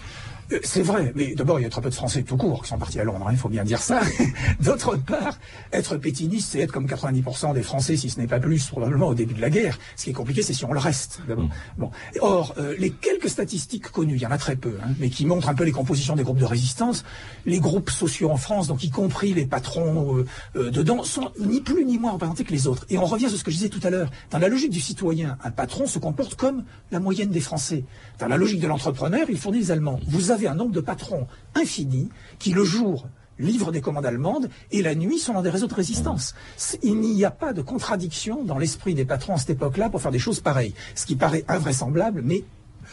C'est 0.64 0.82
vrai, 0.82 1.12
mais 1.16 1.36
d'abord, 1.36 1.60
il 1.60 1.64
y 1.64 1.66
a 1.66 1.70
très 1.70 1.82
peu 1.82 1.90
de 1.90 1.96
Français 1.96 2.24
tout 2.24 2.38
court 2.38 2.64
qui 2.64 2.70
sont 2.70 2.78
partis 2.80 3.00
à 3.00 3.04
Londres, 3.04 3.26
hein, 3.28 3.32
il 3.32 3.38
faut 3.38 3.50
bien 3.50 3.64
dire 3.64 3.82
ça. 3.82 4.02
D'autre 4.60 4.96
part, 4.96 5.38
être 5.72 5.98
pétiniste, 5.98 6.50
c'est 6.52 6.60
être 6.60 6.72
comme 6.72 6.88
90% 6.88 7.54
des 7.54 7.62
Français, 7.62 7.96
si 7.96 8.10
ce 8.10 8.20
n'est 8.20 8.28
pas 8.28 8.40
plus, 8.40 8.68
probablement 8.68 9.08
au 9.10 9.14
début 9.14 9.36
de 9.36 9.42
la 9.42 9.52
guerre. 9.52 9.78
Ce 9.96 10.06
qui 10.06 10.10
est 10.10 10.14
compliqué, 10.14 10.42
c'est 10.42 10.54
si 10.54 10.66
on 10.66 10.74
le 10.74 10.80
reste, 10.80 11.22
d'abord. 11.28 11.50
Bon. 11.78 11.92
Or, 12.22 12.56
euh, 12.58 12.76
les 12.80 12.90
quelques 12.90 13.30
statistiques 13.30 13.90
connues, 13.92 14.16
il 14.16 14.22
y 14.22 14.26
en 14.26 14.32
a 14.32 14.40
très 14.40 14.56
peu, 14.56 14.78
hein, 14.84 14.90
mais 15.00 15.10
qui 15.10 15.26
montrent 15.26 15.50
un 15.50 15.54
peu 15.54 15.66
les 15.66 15.72
compositions 15.72 16.16
des 16.16 16.24
groupes 16.24 16.40
de 16.40 16.46
résistance, 16.46 17.04
les 17.46 17.60
groupes 17.60 17.92
sociaux 17.92 18.32
en 18.32 18.38
France, 18.38 18.68
donc 18.68 18.84
y 18.84 18.90
compris 18.90 19.34
les 19.34 19.46
patrons 19.46 20.18
euh, 20.18 20.26
euh, 20.56 20.72
dedans, 20.72 21.04
sont 21.04 21.32
ni 21.40 21.62
plus 21.62 21.86
ni 21.86 22.00
moins 22.00 22.14
représentés 22.14 22.44
que 22.44 22.52
les 22.52 22.66
autres. 22.66 22.86
Et 22.90 22.98
on 22.98 23.06
revient 23.06 23.30
sur 23.30 23.38
ce 23.38 23.44
que 23.44 23.52
je 23.52 23.58
disais 23.58 23.70
tout 23.70 23.82
à 23.84 23.92
l'heure. 23.92 24.10
Dans 24.32 24.40
la 24.40 24.48
logique 24.48 24.72
du 24.72 24.82
citoyen, 24.82 25.38
un 25.44 25.52
patron 25.52 25.86
se 25.86 26.00
comporte 26.00 26.36
comme 26.36 26.64
la 26.92 27.00
moyenne 27.00 27.30
des 27.30 27.40
Français. 27.40 27.84
Dans 28.18 28.28
la 28.28 28.38
logique 28.38 28.62
de 28.62 28.68
l'entrepreneur, 28.68 29.28
il 29.30 29.38
fournit 29.38 29.60
les 29.60 29.72
Allemands. 29.72 30.00
Vous 30.08 30.32
avez 30.32 30.39
un 30.48 30.56
nombre 30.56 30.72
de 30.72 30.82
patrons 30.82 31.28
infini 31.56 32.10
qui, 32.40 32.52
le 32.52 32.64
jour, 32.64 33.08
livrent 33.40 33.72
des 33.72 33.82
commandes 33.82 34.06
allemandes 34.06 34.50
et 34.72 34.82
la 34.82 34.96
nuit 34.96 35.18
sont 35.18 35.34
dans 35.34 35.42
des 35.42 35.50
réseaux 35.50 35.68
de 35.68 35.74
résistance. 35.74 36.36
Il 36.84 37.00
n'y 37.00 37.24
a 37.24 37.32
pas 37.32 37.54
de 37.54 37.62
contradiction 37.62 38.44
dans 38.44 38.58
l'esprit 38.58 38.94
des 38.94 39.06
patrons 39.06 39.36
à 39.36 39.38
cette 39.38 39.52
époque-là 39.52 39.90
pour 39.90 40.02
faire 40.02 40.12
des 40.12 40.20
choses 40.20 40.42
pareilles. 40.42 40.74
Ce 40.96 41.06
qui 41.06 41.16
paraît 41.16 41.46
invraisemblable, 41.48 42.22
mais 42.24 42.44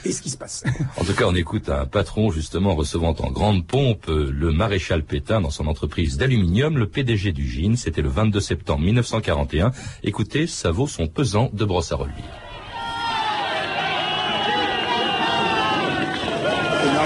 est 0.05 0.13
ce 0.13 0.23
qui 0.23 0.31
se 0.31 0.37
passe. 0.37 0.65
En 0.99 1.05
tout 1.05 1.15
cas, 1.15 1.25
on 1.27 1.35
écoute 1.35 1.69
un 1.69 1.87
patron 1.87 2.31
justement 2.31 2.75
recevant 2.75 3.15
en 3.19 3.31
grande 3.31 3.67
pompe 3.67 4.09
euh, 4.09 4.31
le 4.31 4.53
maréchal 4.53 5.03
Pétain 5.03 5.41
dans 5.41 5.51
son 5.51 5.67
entreprise 5.67 6.17
d'aluminium, 6.17 6.77
le 6.77 6.87
PDG 6.87 7.33
du 7.33 7.49
GIN. 7.49 7.77
C'était 7.77 8.03
le 8.03 8.09
22 8.09 8.41
septembre 8.41 8.83
1941. 8.83 9.73
Écoutez, 10.03 10.47
ça 10.47 10.71
vaut 10.71 10.87
son 10.87 11.07
pesant 11.07 11.51
de 11.53 11.65
brosse 11.65 11.93
à 11.93 11.97
relire. 11.97 12.46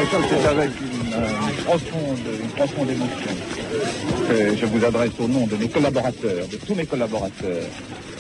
Maréchal, 0.01 0.23
c'est 0.31 0.49
avec 0.49 0.71
une, 0.81 1.13
euh, 1.13 2.55
profonde, 2.57 2.91
émotion 2.91 3.31
je 4.57 4.67
vous 4.67 4.85
adresse 4.85 5.11
au 5.19 5.29
nom 5.29 5.47
de 5.47 5.57
mes 5.57 5.69
collaborateurs, 5.69 6.47
de 6.47 6.57
tous 6.57 6.75
mes 6.75 6.87
collaborateurs, 6.87 7.65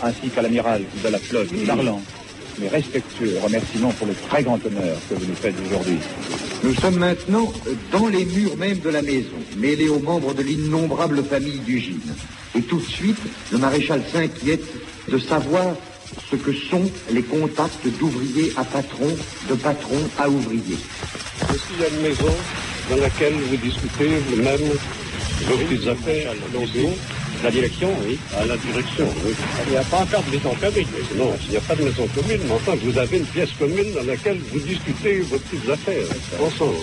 ainsi 0.02 0.28
qu'à 0.28 0.42
l'amiral 0.42 0.82
de 1.04 1.08
la 1.08 1.18
flotte, 1.18 1.48
parlant 1.66 2.00
mes 2.58 2.68
respectueux 2.68 3.38
remerciements 3.42 3.90
pour 3.90 4.06
le 4.06 4.14
très 4.28 4.42
grand 4.42 4.58
honneur 4.66 4.96
que 5.08 5.14
vous 5.14 5.26
nous 5.26 5.34
faites 5.34 5.54
aujourd'hui. 5.66 5.98
Nous 6.64 6.74
sommes 6.74 6.96
maintenant 6.96 7.52
dans 7.92 8.08
les 8.08 8.24
murs 8.24 8.56
même 8.56 8.80
de 8.80 8.90
la 8.90 9.02
maison, 9.02 9.36
mêlés 9.56 9.88
aux 9.88 10.00
membres 10.00 10.34
de 10.34 10.42
l'innombrable 10.42 11.22
famille 11.22 11.60
du 11.60 11.78
Gine. 11.78 12.00
Et 12.56 12.62
tout 12.62 12.78
de 12.78 12.86
suite, 12.86 13.20
le 13.52 13.58
maréchal 13.58 14.02
s'inquiète 14.12 14.64
de 15.08 15.18
savoir 15.18 15.76
ce 16.30 16.36
que 16.36 16.52
sont 16.52 16.90
les 17.10 17.22
contacts 17.22 17.86
d'ouvrier 17.98 18.52
à 18.56 18.64
patron, 18.64 19.08
de 19.48 19.54
patron 19.54 19.98
à 20.18 20.28
ouvrier. 20.28 20.76
Ici, 21.54 21.60
il 21.74 21.80
y 21.80 21.84
a 21.84 21.88
une 21.88 22.02
maison 22.02 22.34
dans 22.90 22.96
laquelle 22.96 23.34
vous 23.34 23.56
discutez 23.56 24.08
vous-même 24.28 24.60
vos 25.46 25.56
petites 25.56 25.86
affaires. 25.88 26.32
Donc, 26.52 26.68
La 27.42 27.50
direction, 27.50 27.88
oui. 28.06 28.18
à 28.36 28.44
la 28.44 28.56
direction, 28.58 29.06
oui. 29.24 29.32
Il 29.66 29.70
n'y 29.72 29.78
a 29.78 29.82
pas 29.84 29.98
encore 29.98 30.22
de 30.24 30.30
maison 30.36 30.50
commune. 30.60 30.86
Non, 31.16 31.32
il 31.46 31.50
n'y 31.50 31.56
a 31.56 31.60
pas 31.60 31.74
de 31.74 31.82
maison 31.84 32.06
commune, 32.14 32.40
mais 32.44 32.52
enfin, 32.54 32.72
vous 32.82 32.98
avez 32.98 33.16
une 33.18 33.24
pièce 33.26 33.50
commune 33.58 33.92
dans 33.94 34.04
laquelle 34.04 34.38
vous 34.52 34.60
discutez 34.60 35.20
vos 35.20 35.38
petites 35.38 35.68
affaires 35.70 36.06
ensemble. 36.44 36.74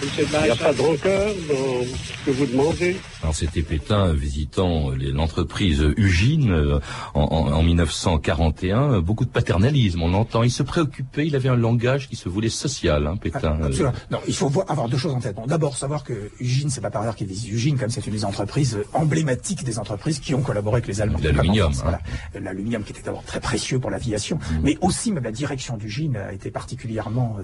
Il 0.00 0.24
n'y 0.44 0.50
a 0.50 0.54
pas 0.56 0.72
de 0.72 0.80
rancœur 0.80 1.32
dans 1.48 1.82
ce 1.82 2.24
que 2.26 2.30
vous 2.36 2.46
demandez 2.46 2.96
Alors 3.22 3.34
c'était 3.34 3.62
Pétain 3.62 4.12
visitant 4.12 4.90
l'entreprise 5.12 5.84
Ugine 5.96 6.52
euh, 6.52 6.78
en, 7.14 7.22
en, 7.22 7.62
1941, 7.62 9.00
beaucoup 9.00 9.24
de 9.24 9.30
paternalisme, 9.30 10.02
on 10.02 10.10
l'entend. 10.10 10.42
Il 10.42 10.50
se 10.50 10.62
préoccupait, 10.62 11.26
il 11.26 11.34
avait 11.34 11.48
un 11.48 11.56
langage 11.56 12.08
qui 12.08 12.16
se 12.16 12.28
voulait 12.28 12.48
social, 12.48 13.06
hein, 13.06 13.16
Pétain. 13.16 13.58
Ah, 13.60 13.66
absolument. 13.66 13.92
Non, 14.10 14.18
il 14.28 14.34
faut 14.34 14.48
voir, 14.48 14.70
avoir 14.70 14.88
deux 14.88 14.98
choses 14.98 15.14
en 15.14 15.20
tête. 15.20 15.34
Bon, 15.34 15.46
d'abord 15.46 15.76
savoir 15.76 16.04
que 16.04 16.30
Ugine, 16.40 16.70
c'est 16.70 16.80
pas 16.80 16.90
par 16.90 17.02
hasard 17.02 17.16
qu'il 17.16 17.26
dit 17.26 17.48
Ugine, 17.50 17.76
comme 17.76 17.90
c'est 17.90 18.06
une 18.06 18.12
des 18.12 18.24
entreprises 18.24 18.78
emblématiques 18.92 19.64
des 19.64 19.78
entreprises 19.78 20.20
qui 20.20 20.34
ont 20.34 20.42
collaboré 20.42 20.76
avec 20.76 20.86
les 20.86 21.00
Allemands. 21.00 21.18
L'aluminium. 21.22 21.72
Hein. 21.72 21.80
Voilà. 21.82 22.00
L'aluminium 22.40 22.84
qui 22.84 22.92
était 22.92 23.02
d'abord 23.02 23.24
très 23.24 23.40
précieux 23.40 23.78
pour 23.78 23.90
l'aviation, 23.90 24.36
mmh. 24.36 24.58
mais 24.62 24.78
aussi 24.80 25.12
même 25.12 25.24
la 25.24 25.32
direction 25.32 25.76
d'Ugine 25.76 26.16
a 26.16 26.32
été 26.32 26.50
particulièrement 26.50 27.36
euh, 27.38 27.42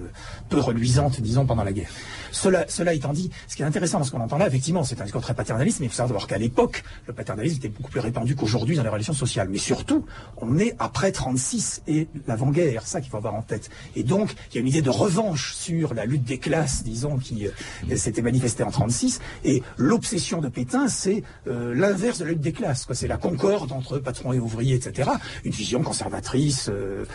peu 0.49 0.59
reluisante, 0.59 1.19
disons, 1.21 1.45
pendant 1.45 1.63
la 1.63 1.73
guerre. 1.73 1.89
Cela, 2.31 2.65
cela 2.67 2.93
étant 2.93 3.13
dit, 3.13 3.31
ce 3.47 3.55
qui 3.55 3.61
est 3.61 3.65
intéressant 3.65 3.99
dans 3.99 4.05
ce 4.05 4.11
qu'on 4.11 4.21
entend 4.21 4.37
là, 4.37 4.47
effectivement, 4.47 4.83
c'est 4.83 4.99
un 5.01 5.03
discours 5.03 5.21
très 5.21 5.33
paternaliste, 5.33 5.64
mais 5.65 5.87
il 5.87 5.89
faut 5.89 5.95
savoir 5.95 6.27
qu'à 6.27 6.37
l'époque, 6.37 6.83
le 7.07 7.13
paternalisme 7.13 7.57
était 7.57 7.69
beaucoup 7.69 7.91
plus 7.91 7.99
répandu 7.99 8.35
qu'aujourd'hui 8.35 8.75
dans 8.75 8.83
les 8.83 8.89
relations 8.89 9.13
sociales. 9.13 9.47
Mais 9.49 9.57
surtout, 9.57 10.05
on 10.37 10.57
est 10.57 10.75
après 10.79 11.11
36 11.11 11.83
et 11.87 12.07
l'avant-guerre, 12.27 12.85
ça 12.87 13.01
qu'il 13.01 13.09
faut 13.09 13.17
avoir 13.17 13.35
en 13.35 13.41
tête. 13.41 13.69
Et 13.95 14.03
donc, 14.03 14.33
il 14.51 14.55
y 14.55 14.57
a 14.59 14.61
une 14.61 14.67
idée 14.67 14.81
de 14.81 14.89
revanche 14.89 15.53
sur 15.53 15.93
la 15.93 16.05
lutte 16.05 16.23
des 16.23 16.37
classes, 16.37 16.83
disons, 16.83 17.17
qui 17.17 17.47
euh, 17.47 17.95
s'était 17.95 18.21
manifestée 18.21 18.63
en 18.63 18.71
36. 18.71 19.19
Et 19.43 19.63
l'obsession 19.77 20.41
de 20.41 20.49
Pétain, 20.49 20.87
c'est 20.87 21.23
euh, 21.47 21.73
l'inverse 21.73 22.19
de 22.19 22.25
la 22.25 22.31
lutte 22.31 22.41
des 22.41 22.53
classes. 22.53 22.87
C'est 22.93 23.07
la 23.07 23.17
concorde 23.17 23.71
entre 23.71 23.97
patrons 23.99 24.33
et 24.33 24.39
ouvriers, 24.39 24.75
etc. 24.75 25.09
Une 25.43 25.51
vision 25.51 25.81
conservatrice. 25.81 26.69
Euh, 26.69 27.05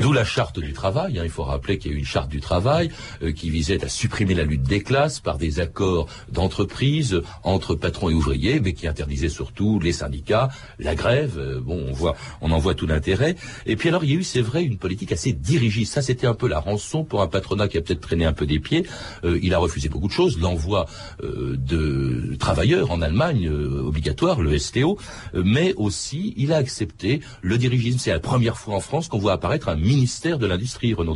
D'où 0.00 0.12
la 0.12 0.24
charte 0.24 0.58
du 0.58 0.72
travail. 0.72 1.18
Hein. 1.18 1.22
Il 1.24 1.30
faut 1.30 1.44
rappeler 1.44 1.78
qu'il 1.78 1.92
y 1.92 1.94
a 1.94 1.96
eu 1.96 2.00
une 2.00 2.06
charte 2.06 2.28
du 2.28 2.40
travail 2.40 2.90
qui 3.36 3.50
visait 3.50 3.84
à 3.84 3.88
supprimer 3.88 4.34
la 4.34 4.44
lutte 4.44 4.62
des 4.62 4.82
classes 4.82 5.20
par 5.20 5.38
des 5.38 5.60
accords 5.60 6.08
d'entreprise 6.30 7.20
entre 7.42 7.74
patrons 7.74 8.10
et 8.10 8.14
ouvriers, 8.14 8.60
mais 8.60 8.72
qui 8.72 8.86
interdisait 8.86 9.28
surtout 9.28 9.80
les 9.80 9.92
syndicats, 9.92 10.50
la 10.78 10.94
grève. 10.94 11.38
Euh, 11.38 11.60
bon, 11.60 11.84
on 11.88 11.92
voit, 11.92 12.16
on 12.40 12.50
en 12.50 12.58
voit 12.58 12.74
tout 12.74 12.86
l'intérêt. 12.86 13.36
Et 13.66 13.76
puis 13.76 13.88
alors, 13.88 14.04
il 14.04 14.10
y 14.10 14.14
a 14.14 14.16
eu, 14.16 14.22
c'est 14.22 14.40
vrai, 14.40 14.62
une 14.64 14.78
politique 14.78 15.12
assez 15.12 15.32
dirigiste. 15.32 15.94
Ça, 15.94 16.02
c'était 16.02 16.26
un 16.26 16.34
peu 16.34 16.48
la 16.48 16.60
rançon 16.60 17.04
pour 17.04 17.22
un 17.22 17.26
patronat 17.26 17.68
qui 17.68 17.78
a 17.78 17.82
peut-être 17.82 18.00
traîné 18.00 18.24
un 18.24 18.32
peu 18.32 18.46
des 18.46 18.60
pieds. 18.60 18.86
Euh, 19.24 19.38
il 19.42 19.54
a 19.54 19.58
refusé 19.58 19.88
beaucoup 19.88 20.08
de 20.08 20.12
choses, 20.12 20.38
l'envoi 20.38 20.86
euh, 21.22 21.56
de 21.56 22.36
travailleurs 22.38 22.90
en 22.90 23.02
Allemagne 23.02 23.48
obligatoire, 23.48 24.40
le 24.40 24.58
STO, 24.58 24.98
mais 25.34 25.74
aussi 25.74 26.34
il 26.36 26.52
a 26.52 26.56
accepté 26.56 27.20
le 27.42 27.58
dirigisme. 27.58 27.98
C'est 27.98 28.10
la 28.10 28.20
première 28.20 28.56
fois 28.56 28.74
en 28.74 28.80
France 28.80 29.08
qu'on 29.08 29.18
voit 29.18 29.32
apparaître 29.32 29.68
un 29.68 29.76
ministère 29.76 30.38
de 30.38 30.46
l'industrie, 30.46 30.94
Renaud 30.94 31.14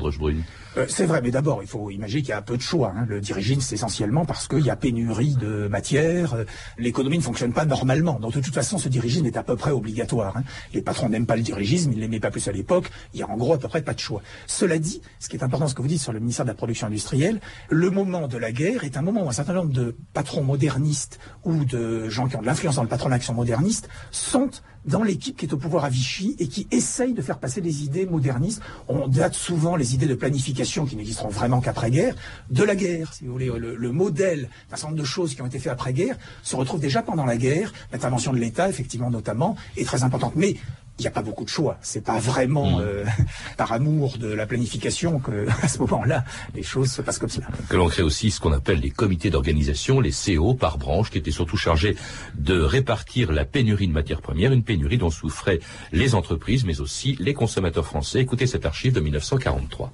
Drochebrune. 0.76 0.94
c'est 0.94 1.06
vrai, 1.06 1.20
mais 1.22 1.30
d'abord, 1.30 1.62
il 1.62 1.68
faut 1.68 1.90
imaginer 1.90 2.22
qu'il 2.22 2.30
y 2.30 2.32
a 2.32 2.42
peu 2.42 2.56
de 2.56 2.62
choix. 2.62 2.92
Hein. 2.96 3.06
Le 3.08 3.20
dirigisme, 3.20 3.60
c'est 3.60 3.74
essentiellement 3.74 4.24
parce 4.24 4.48
qu'il 4.48 4.60
y 4.60 4.70
a 4.70 4.76
pénurie 4.76 5.34
de 5.34 5.68
matières, 5.68 6.36
l'économie 6.78 7.18
ne 7.18 7.22
fonctionne 7.22 7.52
pas 7.52 7.64
normalement. 7.64 8.18
Donc 8.20 8.34
de 8.34 8.40
toute 8.40 8.54
façon, 8.54 8.78
ce 8.78 8.88
dirigisme 8.88 9.26
est 9.26 9.36
à 9.36 9.42
peu 9.42 9.56
près 9.56 9.70
obligatoire. 9.70 10.36
Hein. 10.36 10.44
Les 10.72 10.82
patrons 10.82 11.08
n'aiment 11.08 11.26
pas 11.26 11.36
le 11.36 11.42
dirigisme, 11.42 11.92
ils 11.92 12.00
l'aimaient 12.00 12.20
pas 12.20 12.30
plus 12.30 12.46
à 12.48 12.52
l'époque. 12.52 12.90
Il 13.14 13.20
y 13.20 13.22
a 13.22 13.28
en 13.28 13.36
gros 13.36 13.54
à 13.54 13.58
peu 13.58 13.68
près 13.68 13.82
pas 13.82 13.94
de 13.94 13.98
choix. 13.98 14.22
Cela 14.46 14.78
dit, 14.78 15.00
ce 15.18 15.28
qui 15.28 15.36
est 15.36 15.42
important, 15.42 15.68
ce 15.68 15.74
que 15.74 15.82
vous 15.82 15.88
dites 15.88 16.00
sur 16.00 16.12
le 16.12 16.20
ministère 16.20 16.44
de 16.44 16.50
la 16.50 16.54
Production 16.54 16.86
industrielle, 16.86 17.40
le 17.70 17.90
moment 17.90 18.28
de 18.28 18.38
la 18.38 18.52
guerre 18.52 18.84
est 18.84 18.96
un 18.96 19.02
moment 19.02 19.24
où 19.24 19.28
un 19.28 19.32
certain 19.32 19.54
nombre 19.54 19.72
de 19.72 19.96
patrons 20.12 20.42
modernistes 20.42 21.18
ou 21.44 21.64
de 21.64 22.08
gens 22.08 22.28
qui 22.28 22.36
ont 22.36 22.42
de 22.42 22.46
l'influence 22.46 22.76
dans 22.76 22.82
le 22.82 22.88
patronat 22.88 23.18
qui 23.18 23.26
sont 23.26 23.34
modernistes 23.34 23.88
sont 24.10 24.50
dans 24.86 25.02
l'équipe 25.02 25.36
qui 25.36 25.46
est 25.46 25.52
au 25.52 25.56
pouvoir 25.56 25.84
à 25.84 25.88
Vichy 25.88 26.36
et 26.38 26.48
qui 26.48 26.66
essaye 26.70 27.12
de 27.12 27.22
faire 27.22 27.38
passer 27.38 27.60
des 27.60 27.84
idées 27.84 28.06
modernistes. 28.06 28.62
On 28.88 29.08
date 29.08 29.34
souvent 29.34 29.76
les 29.76 29.94
idées 29.94 30.06
de 30.06 30.14
planification 30.14 30.86
qui 30.86 30.96
n'existeront 30.96 31.28
vraiment 31.28 31.60
qu'après-guerre, 31.60 32.14
de 32.50 32.64
la 32.64 32.76
guerre, 32.76 33.12
si 33.12 33.24
vous 33.24 33.32
voulez. 33.32 33.46
Le, 33.46 33.76
le 33.76 33.92
modèle 33.92 34.48
d'un 34.70 34.76
certain 34.76 34.88
nombre 34.88 35.00
de 35.00 35.06
choses 35.06 35.34
qui 35.34 35.42
ont 35.42 35.46
été 35.46 35.58
faites 35.58 35.72
après-guerre 35.72 36.16
se 36.42 36.56
retrouve 36.56 36.80
déjà 36.80 37.02
pendant 37.02 37.24
la 37.24 37.36
guerre. 37.36 37.72
L'intervention 37.92 38.32
de 38.32 38.38
l'État, 38.38 38.68
effectivement, 38.68 39.10
notamment, 39.10 39.56
est 39.76 39.84
très 39.84 40.02
importante. 40.02 40.34
Mais 40.36 40.56
il 40.98 41.02
n'y 41.02 41.08
a 41.08 41.10
pas 41.10 41.22
beaucoup 41.22 41.44
de 41.44 41.48
choix. 41.48 41.78
C'est 41.82 42.04
pas 42.04 42.18
vraiment 42.18 42.78
mm. 42.78 42.82
euh, 42.82 43.04
par 43.56 43.72
amour 43.72 44.16
de 44.18 44.28
la 44.28 44.46
planification 44.46 45.18
que, 45.18 45.46
à 45.62 45.68
ce 45.68 45.78
moment-là, 45.80 46.24
les 46.54 46.62
choses 46.62 46.90
se 46.90 47.02
passent 47.02 47.18
comme 47.18 47.28
cela. 47.28 47.46
Que 47.68 47.76
l'on 47.76 47.88
crée 47.88 48.02
aussi 48.02 48.30
ce 48.30 48.40
qu'on 48.40 48.52
appelle 48.52 48.80
les 48.80 48.90
comités 48.90 49.30
d'organisation, 49.30 50.00
les 50.00 50.12
CO 50.12 50.54
par 50.54 50.78
branche, 50.78 51.10
qui 51.10 51.18
étaient 51.18 51.30
surtout 51.30 51.56
chargés 51.56 51.96
de 52.34 52.58
répartir 52.60 53.32
la 53.32 53.44
pénurie 53.44 53.88
de 53.88 53.92
matières 53.92 54.22
premières, 54.22 54.52
une 54.52 54.64
pénurie 54.64 54.98
dont 54.98 55.10
souffraient 55.10 55.60
les 55.92 56.14
entreprises, 56.14 56.64
mais 56.64 56.80
aussi 56.80 57.16
les 57.20 57.34
consommateurs 57.34 57.86
français. 57.86 58.20
Écoutez 58.20 58.46
cette 58.46 58.66
archive 58.66 58.92
de 58.92 59.00
1943. 59.00 59.92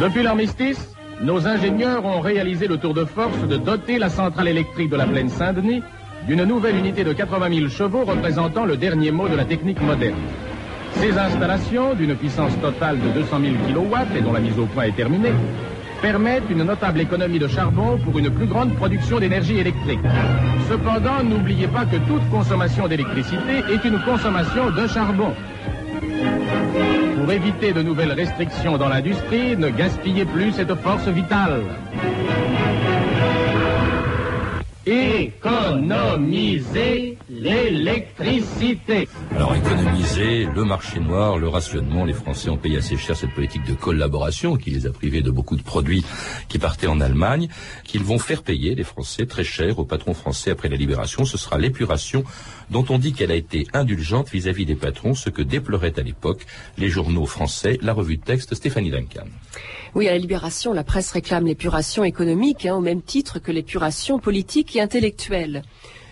Depuis 0.00 0.22
l'armistice, 0.22 0.78
nos 1.20 1.46
ingénieurs 1.46 2.04
ont 2.04 2.20
réalisé 2.20 2.66
le 2.68 2.78
tour 2.78 2.94
de 2.94 3.04
force 3.04 3.40
de 3.48 3.56
doter 3.56 3.98
la 3.98 4.08
centrale 4.08 4.48
électrique 4.48 4.90
de 4.90 4.96
la 4.96 5.06
plaine 5.06 5.28
Saint-Denis 5.28 5.82
d'une 6.26 6.44
nouvelle 6.44 6.76
unité 6.76 7.04
de 7.04 7.12
80 7.12 7.54
000 7.54 7.68
chevaux 7.68 8.04
représentant 8.04 8.64
le 8.64 8.76
dernier 8.76 9.10
mot 9.10 9.28
de 9.28 9.36
la 9.36 9.44
technique 9.44 9.80
moderne. 9.80 10.18
Ces 10.94 11.16
installations, 11.16 11.94
d'une 11.94 12.16
puissance 12.16 12.58
totale 12.60 12.98
de 12.98 13.20
200 13.20 13.40
000 13.40 13.54
kW 13.68 14.16
et 14.16 14.20
dont 14.20 14.32
la 14.32 14.40
mise 14.40 14.58
au 14.58 14.66
point 14.66 14.84
est 14.84 14.96
terminée, 14.96 15.32
permettent 16.02 16.50
une 16.50 16.64
notable 16.64 17.00
économie 17.00 17.38
de 17.38 17.48
charbon 17.48 17.98
pour 17.98 18.18
une 18.18 18.30
plus 18.30 18.46
grande 18.46 18.74
production 18.74 19.18
d'énergie 19.18 19.58
électrique. 19.58 20.00
Cependant, 20.68 21.22
n'oubliez 21.24 21.66
pas 21.66 21.84
que 21.84 21.96
toute 21.96 22.28
consommation 22.30 22.88
d'électricité 22.88 23.62
est 23.70 23.84
une 23.84 23.98
consommation 24.00 24.70
de 24.70 24.86
charbon. 24.86 25.34
Pour 27.18 27.32
éviter 27.32 27.72
de 27.72 27.82
nouvelles 27.82 28.12
restrictions 28.12 28.76
dans 28.76 28.88
l'industrie, 28.88 29.56
ne 29.56 29.68
gaspillez 29.70 30.24
plus 30.24 30.52
cette 30.52 30.74
force 30.76 31.08
vitale. 31.08 31.62
Économiser 34.90 36.48
l'électricité. 37.28 39.06
Alors 39.36 39.54
économiser 39.54 40.46
le 40.46 40.64
marché 40.64 40.98
noir, 40.98 41.36
le 41.36 41.46
rationnement, 41.46 42.06
les 42.06 42.14
Français 42.14 42.48
ont 42.48 42.56
payé 42.56 42.78
assez 42.78 42.96
cher 42.96 43.14
cette 43.14 43.34
politique 43.34 43.66
de 43.66 43.74
collaboration 43.74 44.56
qui 44.56 44.70
les 44.70 44.86
a 44.86 44.90
privés 44.90 45.20
de 45.20 45.30
beaucoup 45.30 45.56
de 45.56 45.62
produits 45.62 46.06
qui 46.48 46.58
partaient 46.58 46.86
en 46.86 47.02
Allemagne, 47.02 47.48
qu'ils 47.84 48.02
vont 48.02 48.18
faire 48.18 48.42
payer 48.42 48.74
les 48.74 48.82
Français 48.82 49.26
très 49.26 49.44
cher 49.44 49.78
aux 49.78 49.84
patrons 49.84 50.14
français 50.14 50.52
après 50.52 50.70
la 50.70 50.76
libération. 50.76 51.26
Ce 51.26 51.36
sera 51.36 51.58
l'épuration 51.58 52.24
dont 52.70 52.86
on 52.88 52.96
dit 52.96 53.12
qu'elle 53.12 53.30
a 53.30 53.34
été 53.36 53.66
indulgente 53.74 54.30
vis-à-vis 54.30 54.64
des 54.64 54.74
patrons, 54.74 55.12
ce 55.12 55.28
que 55.28 55.42
déploraient 55.42 55.98
à 55.98 56.02
l'époque 56.02 56.46
les 56.78 56.88
journaux 56.88 57.26
français, 57.26 57.78
la 57.82 57.92
revue 57.92 58.16
de 58.16 58.22
texte 58.22 58.54
Stéphanie 58.54 58.90
Duncan. 58.90 59.26
Oui, 59.98 60.06
à 60.06 60.12
la 60.12 60.18
Libération, 60.18 60.72
la 60.72 60.84
presse 60.84 61.10
réclame 61.10 61.46
l'épuration 61.46 62.04
économique, 62.04 62.66
hein, 62.66 62.76
au 62.76 62.80
même 62.80 63.02
titre 63.02 63.40
que 63.40 63.50
l'épuration 63.50 64.20
politique 64.20 64.76
et 64.76 64.80
intellectuelle. 64.80 65.64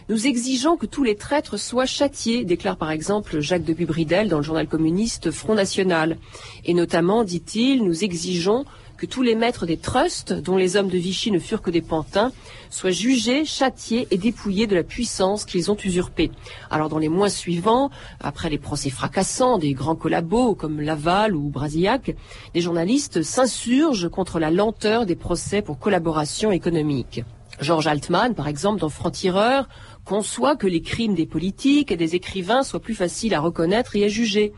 Nous 0.08 0.26
exigeons 0.26 0.76
que 0.76 0.86
tous 0.86 1.04
les 1.04 1.14
traîtres 1.14 1.56
soient 1.56 1.86
châtiés, 1.86 2.44
déclare 2.44 2.78
par 2.78 2.90
exemple 2.90 3.38
Jacques 3.38 3.62
de 3.62 3.74
Bubridel 3.74 4.28
dans 4.28 4.38
le 4.38 4.42
journal 4.42 4.66
communiste 4.66 5.30
Front 5.30 5.54
National. 5.54 6.16
Et 6.64 6.74
notamment, 6.74 7.22
dit-il, 7.22 7.84
nous 7.84 8.02
exigeons 8.02 8.64
que 8.96 9.06
tous 9.06 9.22
les 9.22 9.34
maîtres 9.34 9.66
des 9.66 9.76
trusts, 9.76 10.32
dont 10.32 10.56
les 10.56 10.76
hommes 10.76 10.88
de 10.88 10.98
Vichy 10.98 11.30
ne 11.30 11.38
furent 11.38 11.62
que 11.62 11.70
des 11.70 11.82
pantins, 11.82 12.32
soient 12.70 12.90
jugés, 12.90 13.44
châtiés 13.44 14.08
et 14.10 14.18
dépouillés 14.18 14.66
de 14.66 14.74
la 14.74 14.82
puissance 14.82 15.44
qu'ils 15.44 15.70
ont 15.70 15.76
usurpée. 15.84 16.30
Alors 16.70 16.88
dans 16.88 16.98
les 16.98 17.08
mois 17.08 17.28
suivants, 17.28 17.90
après 18.20 18.50
les 18.50 18.58
procès 18.58 18.90
fracassants 18.90 19.58
des 19.58 19.72
grands 19.72 19.96
collabos 19.96 20.54
comme 20.54 20.80
Laval 20.80 21.36
ou 21.36 21.48
Brasillac, 21.48 22.16
les 22.54 22.60
journalistes 22.60 23.22
s'insurgent 23.22 24.08
contre 24.08 24.38
la 24.38 24.50
lenteur 24.50 25.06
des 25.06 25.16
procès 25.16 25.62
pour 25.62 25.78
collaboration 25.78 26.50
économique. 26.50 27.22
Georges 27.60 27.86
Altman, 27.86 28.34
par 28.34 28.48
exemple, 28.48 28.80
dans 28.80 28.90
Franc-Tireur, 28.90 29.68
conçoit 30.04 30.56
que 30.56 30.66
les 30.66 30.82
crimes 30.82 31.14
des 31.14 31.26
politiques 31.26 31.90
et 31.90 31.96
des 31.96 32.14
écrivains 32.14 32.62
soient 32.62 32.80
plus 32.80 32.94
faciles 32.94 33.34
à 33.34 33.40
reconnaître 33.40 33.96
et 33.96 34.04
à 34.04 34.08
juger. 34.08 34.52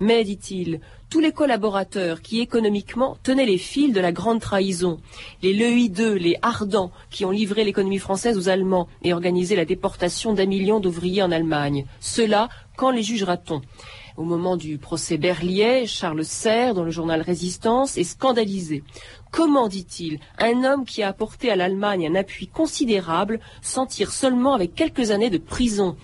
Mais, 0.00 0.22
dit-il, 0.24 0.80
tous 1.14 1.20
les 1.20 1.30
collaborateurs 1.30 2.22
qui 2.22 2.40
économiquement 2.40 3.16
tenaient 3.22 3.46
les 3.46 3.56
fils 3.56 3.92
de 3.92 4.00
la 4.00 4.10
grande 4.10 4.40
trahison, 4.40 4.98
les 5.42 5.52
Lei 5.52 5.84
II, 5.84 6.18
les 6.18 6.36
Ardents, 6.42 6.90
qui 7.08 7.24
ont 7.24 7.30
livré 7.30 7.62
l'économie 7.62 8.00
française 8.00 8.36
aux 8.36 8.48
Allemands 8.48 8.88
et 9.04 9.12
organisé 9.12 9.54
la 9.54 9.64
déportation 9.64 10.32
d'un 10.32 10.46
million 10.46 10.80
d'ouvriers 10.80 11.22
en 11.22 11.30
Allemagne. 11.30 11.86
Cela, 12.00 12.48
quand 12.76 12.90
les 12.90 13.04
jugera-t-on 13.04 13.62
au 14.16 14.24
moment 14.24 14.56
du 14.56 14.76
procès 14.78 15.16
Berliet, 15.16 15.86
Charles 15.86 16.24
Serre, 16.24 16.74
dans 16.74 16.82
le 16.82 16.90
journal 16.90 17.20
Résistance, 17.20 17.96
est 17.96 18.02
scandalisé. 18.02 18.82
Comment, 19.30 19.68
dit-il, 19.68 20.18
un 20.38 20.64
homme 20.64 20.84
qui 20.84 21.04
a 21.04 21.08
apporté 21.08 21.48
à 21.48 21.54
l'Allemagne 21.54 22.08
un 22.08 22.16
appui 22.16 22.48
considérable 22.48 23.38
s'en 23.62 23.86
tire 23.86 24.10
seulement 24.10 24.54
avec 24.54 24.74
quelques 24.74 25.12
années 25.12 25.30
de 25.30 25.38
prison? 25.38 25.96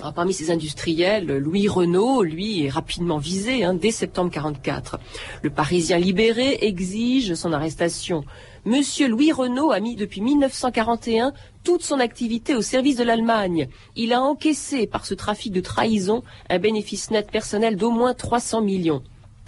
Ah, 0.00 0.12
parmi 0.12 0.32
ces 0.32 0.50
industriels, 0.50 1.26
Louis 1.26 1.68
Renault, 1.68 2.22
lui, 2.22 2.64
est 2.64 2.70
rapidement 2.70 3.18
visé 3.18 3.62
hein, 3.62 3.74
dès 3.74 3.90
septembre 3.90 4.30
44. 4.30 4.98
Le 5.42 5.50
Parisien 5.50 5.98
libéré 5.98 6.58
exige 6.62 7.34
son 7.34 7.52
arrestation. 7.52 8.24
Monsieur 8.64 9.06
Louis 9.06 9.32
Renault 9.32 9.70
a 9.70 9.80
mis 9.80 9.94
depuis 9.94 10.22
1941 10.22 11.34
toute 11.62 11.82
son 11.82 12.00
activité 12.00 12.54
au 12.54 12.62
service 12.62 12.96
de 12.96 13.04
l'Allemagne. 13.04 13.68
Il 13.94 14.12
a 14.12 14.22
encaissé 14.22 14.86
par 14.86 15.04
ce 15.04 15.14
trafic 15.14 15.52
de 15.52 15.60
trahison 15.60 16.22
un 16.48 16.58
bénéfice 16.58 17.10
net 17.10 17.30
personnel 17.30 17.76
d'au 17.76 17.90
moins 17.90 18.14
300 18.14 18.62
millions. 18.62 19.02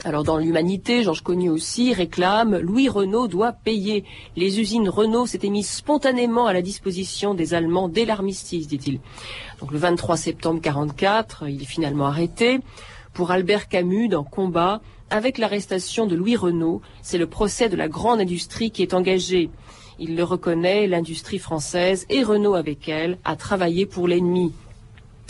Alors 0.07 0.23
dans 0.23 0.37
l'humanité, 0.37 1.03
Georges 1.03 1.23
Cognier 1.23 1.49
aussi 1.49 1.95
réclame 1.95 2.59
Louis 2.59 2.91
Renault 2.91 3.27
doit 3.27 3.53
payer. 3.53 4.05
Les 4.37 4.61
usines 4.61 4.91
Renault 4.91 5.27
s'étaient 5.27 5.49
mises 5.49 5.71
spontanément 5.71 6.47
à 6.47 6.53
la 6.53 6.61
disposition 6.61 7.33
des 7.33 7.55
Allemands 7.55 7.89
dès 7.89 8.05
l'armistice, 8.05 8.69
dit-il. 8.69 9.01
Donc 9.61 9.73
le 9.73 9.79
23 9.79 10.19
septembre 10.19 10.61
44, 10.61 11.49
il 11.49 11.63
est 11.63 11.65
finalement 11.65 12.05
arrêté. 12.05 12.61
Pour 13.15 13.31
Albert 13.31 13.67
Camus, 13.67 14.09
dans 14.09 14.25
Combat, 14.25 14.83
avec 15.09 15.39
l'arrestation 15.39 16.07
de 16.07 16.17
Louis 16.17 16.37
Renault, 16.37 16.83
c'est 17.01 17.17
le 17.17 17.27
procès 17.27 17.71
de 17.71 17.77
la 17.77 17.89
grande 17.89 18.21
industrie 18.21 18.71
qui 18.71 18.83
est 18.83 18.93
engagé. 18.93 19.49
Il 19.99 20.17
le 20.17 20.25
reconnaît, 20.25 20.87
l'industrie 20.87 21.39
française, 21.39 22.05
et 22.11 22.23
Renault 22.23 22.55
avec 22.55 22.91
elle, 22.91 23.17
a 23.25 23.37
travaillé 23.37 23.87
pour 23.87 24.07
l'ennemi. 24.07 24.53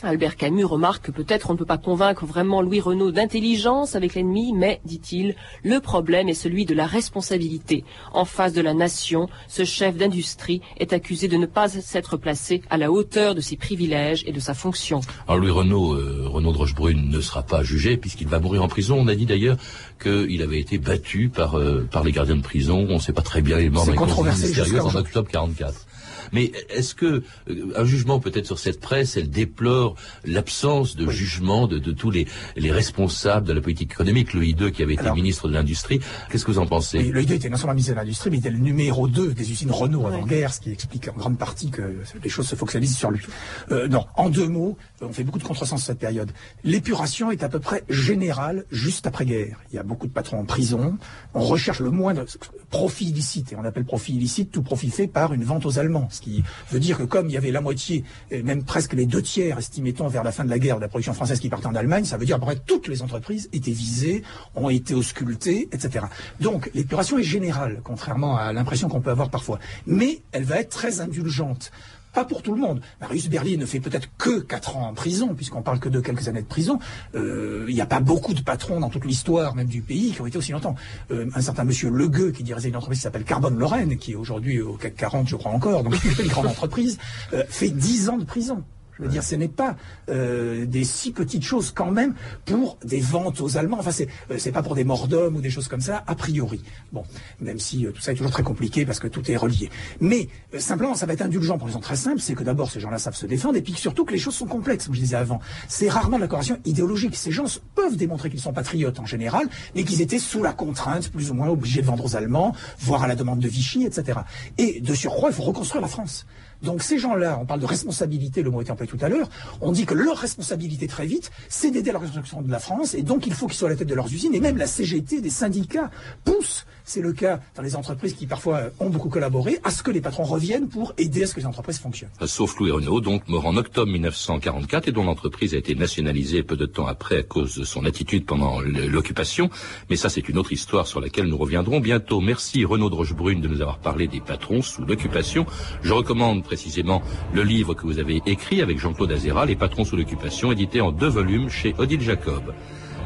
Albert 0.04 0.36
Camus 0.36 0.64
remarque 0.64 1.06
que 1.06 1.10
peut-être 1.10 1.50
on 1.50 1.54
ne 1.54 1.58
peut 1.58 1.64
pas 1.64 1.78
convaincre 1.78 2.26
vraiment 2.26 2.62
Louis 2.62 2.80
Renault 2.80 3.10
d'intelligence 3.10 3.96
avec 3.96 4.14
l'ennemi, 4.14 4.52
mais, 4.54 4.80
dit-il, 4.84 5.34
le 5.62 5.80
problème 5.80 6.28
est 6.28 6.34
celui 6.34 6.66
de 6.66 6.74
la 6.74 6.86
responsabilité. 6.86 7.84
En 8.12 8.24
face 8.24 8.52
de 8.52 8.60
la 8.60 8.74
nation, 8.74 9.28
ce 9.48 9.64
chef 9.64 9.96
d'industrie 9.96 10.60
est 10.78 10.92
accusé 10.92 11.28
de 11.28 11.36
ne 11.36 11.46
pas 11.46 11.68
s'être 11.68 12.16
placé 12.16 12.62
à 12.70 12.76
la 12.76 12.90
hauteur 12.90 13.34
de 13.34 13.40
ses 13.40 13.56
privilèges 13.56 14.24
et 14.26 14.32
de 14.32 14.40
sa 14.40 14.54
fonction. 14.54 15.00
Alors 15.26 15.40
Louis 15.40 15.50
Renault, 15.50 15.94
euh, 15.94 16.24
Renault 16.26 16.52
de 16.52 16.58
Rochebrune 16.58 17.08
ne 17.08 17.20
sera 17.20 17.42
pas 17.42 17.62
jugé 17.62 17.96
puisqu'il 17.96 18.28
va 18.28 18.40
mourir 18.40 18.62
en 18.62 18.68
prison. 18.68 18.96
On 18.98 19.08
a 19.08 19.14
dit 19.14 19.26
d'ailleurs 19.26 19.56
qu'il 20.02 20.42
avait 20.42 20.60
été 20.60 20.78
battu 20.78 21.28
par, 21.28 21.58
euh, 21.58 21.86
par 21.90 22.04
les 22.04 22.12
gardiens 22.12 22.36
de 22.36 22.42
prison. 22.42 22.86
On 22.88 22.94
ne 22.94 22.98
sait 23.00 23.12
pas 23.12 23.22
très 23.22 23.42
bien, 23.42 23.58
il 23.58 23.66
est 23.66 23.70
mort 23.70 23.86
dans 23.86 23.94
en 23.94 24.94
octobre 24.94 25.28
44. 25.30 25.86
Mais 26.34 26.50
est-ce 26.68 26.94
que 26.94 27.22
euh, 27.48 27.72
un 27.76 27.84
jugement 27.84 28.18
peut-être 28.18 28.46
sur 28.46 28.58
cette 28.58 28.80
presse, 28.80 29.16
elle 29.16 29.30
déplore 29.30 29.94
l'absence 30.24 30.96
de 30.96 31.08
jugement 31.08 31.66
de, 31.68 31.78
tous 31.92 32.10
les, 32.10 32.26
responsables 32.56 33.46
de 33.46 33.52
la 33.52 33.60
politique 33.60 33.92
économique, 33.92 34.34
le 34.34 34.42
I2 34.42 34.72
qui 34.72 34.82
avait 34.82 34.94
été 34.94 35.10
ministre 35.12 35.48
de 35.48 35.54
l'Industrie. 35.54 36.00
Qu'est-ce 36.30 36.44
que 36.44 36.50
vous 36.50 36.58
en 36.58 36.66
pensez? 36.66 36.98
Le 37.02 37.22
I2 37.22 37.34
était 37.34 37.48
non 37.48 37.56
seulement 37.56 37.74
ministre 37.74 37.92
de 37.92 37.98
l'Industrie, 37.98 38.30
mais 38.30 38.36
il 38.38 38.40
était 38.40 38.50
le 38.50 38.58
numéro 38.58 39.06
2 39.08 39.32
des 39.32 39.50
usines 39.50 39.70
Renault 39.70 40.06
avant-guerre, 40.06 40.52
ce 40.52 40.60
qui 40.60 40.70
explique 40.70 41.08
en 41.08 41.16
grande 41.16 41.38
partie 41.38 41.70
que 41.70 41.82
les 42.22 42.28
choses 42.28 42.48
se 42.48 42.56
focalisent 42.56 42.96
sur 42.96 43.10
lui. 43.10 43.24
Euh, 43.70 43.86
non, 43.88 44.06
en 44.16 44.28
deux 44.28 44.48
mots, 44.48 44.76
on 45.00 45.12
fait 45.12 45.22
beaucoup 45.22 45.38
de 45.38 45.44
contresens 45.44 45.84
cette 45.84 45.98
période. 45.98 46.32
L'épuration 46.64 47.30
est 47.30 47.44
à 47.44 47.48
peu 47.48 47.60
près 47.60 47.84
générale 47.88 48.64
juste 48.72 49.06
après-guerre. 49.06 49.60
Il 49.72 49.76
y 49.76 49.78
a 49.78 49.84
beaucoup 49.84 50.08
de 50.08 50.12
patrons 50.12 50.40
en 50.40 50.44
prison. 50.44 50.98
On 51.34 51.40
recherche 51.40 51.80
le 51.80 51.90
moins 51.90 52.14
de 52.14 52.26
profit 52.70 53.10
illicite, 53.10 53.52
et 53.52 53.56
on 53.56 53.64
appelle 53.64 53.84
profit 53.84 54.14
illicite 54.14 54.50
tout 54.50 54.62
profit 54.62 54.90
fait 54.90 55.06
par 55.06 55.32
une 55.32 55.44
vente 55.44 55.66
aux 55.66 55.78
Allemands 55.78 56.08
ce 56.10 56.20
qui 56.24 56.42
veut 56.70 56.80
dire 56.80 56.96
que 56.98 57.02
comme 57.04 57.28
il 57.28 57.34
y 57.34 57.36
avait 57.36 57.50
la 57.50 57.60
moitié, 57.60 58.04
même 58.30 58.64
presque 58.64 58.94
les 58.94 59.06
deux 59.06 59.22
tiers, 59.22 59.58
estimait-on, 59.58 60.08
vers 60.08 60.24
la 60.24 60.32
fin 60.32 60.44
de 60.44 60.50
la 60.50 60.58
guerre 60.58 60.76
de 60.76 60.80
la 60.82 60.88
production 60.88 61.14
française 61.14 61.38
qui 61.38 61.48
partait 61.48 61.66
en 61.66 61.74
Allemagne, 61.74 62.04
ça 62.04 62.16
veut 62.16 62.26
dire 62.26 62.40
que 62.40 62.54
toutes 62.66 62.88
les 62.88 63.02
entreprises 63.02 63.48
étaient 63.52 63.70
visées, 63.70 64.22
ont 64.54 64.70
été 64.70 64.94
auscultées, 64.94 65.68
etc. 65.72 66.06
Donc 66.40 66.70
l'épuration 66.74 67.18
est 67.18 67.22
générale, 67.22 67.80
contrairement 67.84 68.36
à 68.36 68.52
l'impression 68.52 68.88
qu'on 68.88 69.00
peut 69.00 69.10
avoir 69.10 69.30
parfois. 69.30 69.58
Mais 69.86 70.22
elle 70.32 70.44
va 70.44 70.60
être 70.60 70.70
très 70.70 71.00
indulgente. 71.00 71.70
Pas 72.14 72.24
pour 72.24 72.42
tout 72.42 72.54
le 72.54 72.60
monde. 72.60 72.80
Marius 73.00 73.28
Berlier 73.28 73.56
ne 73.56 73.66
fait 73.66 73.80
peut-être 73.80 74.08
que 74.16 74.38
4 74.38 74.76
ans 74.76 74.88
en 74.88 74.94
prison, 74.94 75.34
puisqu'on 75.34 75.62
parle 75.62 75.80
que 75.80 75.88
de 75.88 76.00
quelques 76.00 76.28
années 76.28 76.42
de 76.42 76.46
prison. 76.46 76.78
Euh, 77.16 77.66
il 77.68 77.74
n'y 77.74 77.80
a 77.80 77.86
pas 77.86 77.98
beaucoup 77.98 78.34
de 78.34 78.40
patrons 78.40 78.78
dans 78.78 78.88
toute 78.88 79.04
l'histoire, 79.04 79.56
même 79.56 79.66
du 79.66 79.82
pays, 79.82 80.12
qui 80.12 80.20
ont 80.20 80.26
été 80.26 80.38
aussi 80.38 80.52
longtemps. 80.52 80.76
Euh, 81.10 81.28
un 81.34 81.40
certain 81.40 81.64
monsieur 81.64 81.90
Legueux, 81.90 82.30
qui 82.30 82.44
dirigeait 82.44 82.68
une 82.68 82.76
entreprise 82.76 83.00
qui 83.00 83.02
s'appelle 83.02 83.24
Carbone 83.24 83.58
Lorraine, 83.58 83.98
qui 83.98 84.12
est 84.12 84.16
aujourd'hui 84.16 84.60
au 84.60 84.74
CAC 84.74 84.94
40, 84.94 85.28
je 85.28 85.36
crois 85.36 85.50
encore, 85.50 85.82
donc 85.82 85.96
une 86.04 86.28
grande 86.28 86.46
entreprise, 86.54 86.98
euh, 87.32 87.42
fait 87.48 87.70
10 87.70 88.08
ans 88.10 88.18
de 88.18 88.24
prison. 88.24 88.62
Je 88.98 89.02
veux 89.02 89.08
dire, 89.08 89.22
ce 89.22 89.34
n'est 89.34 89.48
pas 89.48 89.76
euh, 90.08 90.66
des 90.66 90.84
si 90.84 91.12
petites 91.12 91.42
choses 91.42 91.72
quand 91.72 91.90
même 91.90 92.14
pour 92.44 92.78
des 92.84 93.00
ventes 93.00 93.40
aux 93.40 93.56
Allemands. 93.56 93.78
Enfin, 93.80 93.90
c'est 93.90 94.08
euh, 94.30 94.52
pas 94.52 94.62
pour 94.62 94.74
des 94.74 94.84
morts 94.84 95.08
d'hommes 95.08 95.36
ou 95.36 95.40
des 95.40 95.50
choses 95.50 95.68
comme 95.68 95.80
ça, 95.80 96.04
a 96.06 96.14
priori. 96.14 96.62
Bon, 96.92 97.02
même 97.40 97.58
si 97.58 97.86
euh, 97.86 97.90
tout 97.90 98.00
ça 98.00 98.12
est 98.12 98.14
toujours 98.14 98.30
très 98.30 98.42
compliqué 98.44 98.86
parce 98.86 99.00
que 99.00 99.08
tout 99.08 99.28
est 99.30 99.36
relié. 99.36 99.68
Mais 100.00 100.28
simplement, 100.58 100.94
ça 100.94 101.06
va 101.06 101.14
être 101.14 101.22
indulgent 101.22 101.58
pour 101.58 101.66
une 101.66 101.72
raison 101.72 101.80
très 101.80 101.96
simple, 101.96 102.20
c'est 102.20 102.34
que 102.34 102.44
d'abord, 102.44 102.70
ces 102.70 102.80
gens-là 102.80 102.98
savent 102.98 103.16
se 103.16 103.26
défendre, 103.26 103.56
et 103.56 103.62
puis 103.62 103.72
surtout 103.74 104.04
que 104.04 104.12
les 104.12 104.18
choses 104.18 104.34
sont 104.34 104.46
complexes, 104.46 104.86
comme 104.86 104.94
je 104.94 105.00
disais 105.00 105.16
avant. 105.16 105.40
C'est 105.68 105.88
rarement 105.88 106.16
de 106.16 106.22
la 106.22 106.28
corrélation 106.28 106.58
idéologique. 106.64 107.16
Ces 107.16 107.32
gens 107.32 107.44
peuvent 107.74 107.96
démontrer 107.96 108.30
qu'ils 108.30 108.40
sont 108.40 108.52
patriotes 108.52 109.00
en 109.00 109.06
général, 109.06 109.48
mais 109.74 109.84
qu'ils 109.84 110.02
étaient 110.02 110.18
sous 110.18 110.42
la 110.42 110.52
contrainte, 110.52 111.10
plus 111.10 111.30
ou 111.30 111.34
moins 111.34 111.48
obligés 111.48 111.80
de 111.80 111.86
vendre 111.86 112.04
aux 112.04 112.16
Allemands, 112.16 112.54
voire 112.78 113.02
à 113.02 113.08
la 113.08 113.16
demande 113.16 113.40
de 113.40 113.48
Vichy, 113.48 113.84
etc. 113.84 114.20
Et 114.58 114.80
de 114.80 114.94
surcroît, 114.94 115.30
il 115.30 115.34
faut 115.34 115.42
reconstruire 115.42 115.82
la 115.82 115.88
France. 115.88 116.26
Donc 116.64 116.82
ces 116.82 116.98
gens-là, 116.98 117.38
on 117.40 117.44
parle 117.44 117.60
de 117.60 117.66
responsabilité, 117.66 118.42
le 118.42 118.50
mot 118.50 118.62
était 118.62 118.70
employé 118.70 118.90
tout 118.90 118.98
à 119.04 119.08
l'heure, 119.08 119.28
on 119.60 119.72
dit 119.72 119.86
que 119.86 119.94
leur 119.94 120.16
responsabilité 120.16 120.86
très 120.86 121.06
vite, 121.06 121.30
c'est 121.48 121.70
d'aider 121.70 121.92
la 121.92 121.98
reconstruction 121.98 122.42
de 122.42 122.50
la 122.50 122.58
France, 122.58 122.94
et 122.94 123.02
donc 123.02 123.26
il 123.26 123.34
faut 123.34 123.46
qu'ils 123.46 123.56
soient 123.56 123.68
à 123.68 123.72
la 123.72 123.76
tête 123.76 123.88
de 123.88 123.94
leurs 123.94 124.12
usines, 124.12 124.34
et 124.34 124.40
même 124.40 124.56
la 124.56 124.66
CGT 124.66 125.20
des 125.20 125.30
syndicats 125.30 125.90
poussent, 126.24 126.66
c'est 126.84 127.00
le 127.00 127.12
cas 127.12 127.40
dans 127.54 127.62
les 127.62 127.76
entreprises 127.76 128.14
qui 128.14 128.26
parfois 128.26 128.62
ont 128.80 128.90
beaucoup 128.90 129.08
collaboré, 129.08 129.58
à 129.64 129.70
ce 129.70 129.82
que 129.82 129.90
les 129.90 130.00
patrons 130.00 130.24
reviennent 130.24 130.68
pour 130.68 130.92
aider 130.98 131.22
à 131.22 131.26
ce 131.26 131.34
que 131.34 131.40
les 131.40 131.46
entreprises 131.46 131.78
fonctionnent. 131.78 132.10
Sauf 132.26 132.58
Louis 132.58 132.70
Renault, 132.70 133.00
donc 133.00 133.28
mort 133.28 133.46
en 133.46 133.56
octobre 133.56 133.90
1944, 133.90 134.88
et 134.88 134.92
dont 134.92 135.04
l'entreprise 135.04 135.54
a 135.54 135.58
été 135.58 135.74
nationalisée 135.74 136.42
peu 136.42 136.56
de 136.56 136.66
temps 136.66 136.86
après 136.86 137.18
à 137.18 137.22
cause 137.22 137.56
de 137.56 137.64
son 137.64 137.84
attitude 137.84 138.26
pendant 138.26 138.60
l'occupation, 138.60 139.50
mais 139.90 139.96
ça 139.96 140.08
c'est 140.08 140.28
une 140.28 140.38
autre 140.38 140.52
histoire 140.52 140.86
sur 140.86 141.00
laquelle 141.00 141.26
nous 141.26 141.38
reviendrons 141.38 141.80
bientôt. 141.80 142.20
Merci 142.20 142.64
Renaud 142.64 142.90
de 142.90 142.94
Rochebrune 142.94 143.40
de 143.40 143.48
nous 143.48 143.60
avoir 143.60 143.78
parlé 143.78 144.06
des 144.06 144.20
patrons 144.20 144.62
sous 144.62 144.84
l'occupation. 144.84 145.46
Je 145.82 145.92
recommande 145.92 146.42
précisément 146.54 147.02
le 147.32 147.42
livre 147.42 147.74
que 147.74 147.84
vous 147.84 147.98
avez 147.98 148.22
écrit 148.26 148.62
avec 148.62 148.78
Jean-Claude 148.78 149.10
Azera, 149.10 149.44
Les 149.44 149.56
patrons 149.56 149.84
sous 149.84 149.96
l'occupation, 149.96 150.52
édité 150.52 150.80
en 150.80 150.92
deux 150.92 151.08
volumes 151.08 151.48
chez 151.50 151.74
Odile 151.78 152.00
Jacob. 152.00 152.54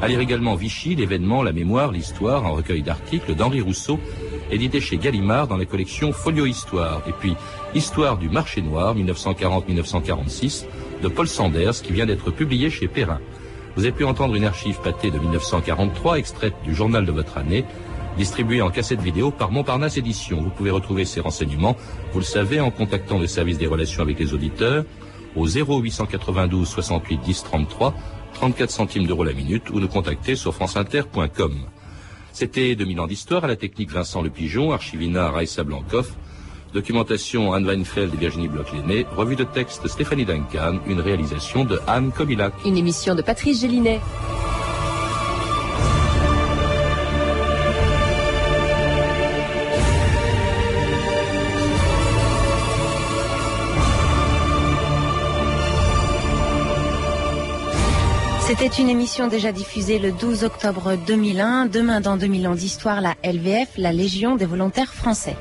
À 0.03 0.07
lire 0.07 0.19
également 0.19 0.53
Vichy, 0.53 0.93
l'événement, 0.93 1.41
la 1.41 1.51
mémoire, 1.51 1.91
l'histoire, 1.91 2.45
un 2.45 2.51
recueil 2.51 2.83
d'articles 2.83 3.33
d'Henri 3.33 3.61
Rousseau, 3.61 3.99
édité 4.51 4.79
chez 4.79 4.97
Gallimard 4.97 5.47
dans 5.47 5.57
la 5.57 5.65
collection 5.65 6.13
Folio 6.13 6.45
Histoire. 6.45 7.01
Et 7.07 7.11
puis 7.11 7.33
Histoire 7.73 8.19
du 8.19 8.29
marché 8.29 8.61
noir, 8.61 8.95
1940-1946, 8.95 10.65
de 11.01 11.07
Paul 11.07 11.27
Sanders, 11.27 11.81
qui 11.81 11.91
vient 11.91 12.05
d'être 12.05 12.29
publié 12.29 12.69
chez 12.69 12.87
Perrin. 12.87 13.19
Vous 13.75 13.83
avez 13.83 13.93
pu 13.93 14.03
entendre 14.03 14.35
une 14.35 14.45
archive 14.45 14.79
pâtée 14.83 15.09
de 15.09 15.17
1943, 15.17 16.19
extraite 16.19 16.53
du 16.63 16.75
journal 16.75 17.03
de 17.03 17.11
votre 17.11 17.39
année, 17.39 17.65
distribué 18.19 18.61
en 18.61 18.69
cassette 18.69 18.99
vidéo 18.99 19.31
par 19.31 19.49
Montparnasse 19.49 19.95
Éditions. 19.95 20.41
Vous 20.41 20.49
pouvez 20.49 20.71
retrouver 20.71 21.05
ces 21.05 21.21
renseignements, 21.21 21.77
vous 22.11 22.19
le 22.19 22.25
savez, 22.25 22.59
en 22.59 22.69
contactant 22.69 23.17
le 23.17 23.27
service 23.27 23.57
des 23.57 23.65
relations 23.65 24.03
avec 24.03 24.19
les 24.19 24.33
auditeurs 24.33 24.83
au 25.37 25.47
0892 25.47 26.67
68 26.67 27.21
10 27.21 27.43
33, 27.43 27.93
34 28.33 28.69
centimes 28.71 29.07
d'euros 29.07 29.23
la 29.23 29.31
minute, 29.31 29.69
ou 29.69 29.79
nous 29.79 29.87
contacter 29.87 30.35
sur 30.35 30.53
franceinter.com. 30.53 31.53
C'était 32.33 32.75
2000 32.75 32.99
ans 32.99 33.07
d'histoire 33.07 33.45
à 33.45 33.47
la 33.47 33.55
technique 33.55 33.89
Vincent 33.89 34.21
Le 34.21 34.29
Pigeon, 34.29 34.73
Archivina 34.73 35.31
Raissa 35.31 35.63
Blancoff, 35.63 36.11
documentation 36.73 37.53
Anne 37.53 37.65
Weinfeld 37.65 38.13
et 38.13 38.17
Virginie 38.17 38.49
Bloch-Léné, 38.49 39.05
revue 39.15 39.37
de 39.37 39.45
texte 39.45 39.87
Stéphanie 39.87 40.25
Duncan, 40.25 40.79
une 40.87 40.99
réalisation 40.99 41.63
de 41.63 41.79
Anne 41.87 42.11
Kobilac. 42.11 42.53
Une 42.65 42.75
émission 42.75 43.15
de 43.15 43.21
Patrice 43.21 43.61
Gélinet. 43.61 44.01
C'était 58.49 58.81
une 58.81 58.89
émission 58.89 59.27
déjà 59.27 59.51
diffusée 59.51 59.99
le 59.99 60.11
12 60.11 60.43
octobre 60.43 60.97
2001. 61.05 61.67
Demain, 61.67 62.01
dans 62.01 62.17
2000 62.17 62.47
ans 62.47 62.55
d'histoire, 62.55 62.99
la 62.99 63.13
LVF, 63.23 63.77
la 63.77 63.93
Légion 63.93 64.37
des 64.37 64.47
volontaires 64.47 64.91
français. 64.91 65.35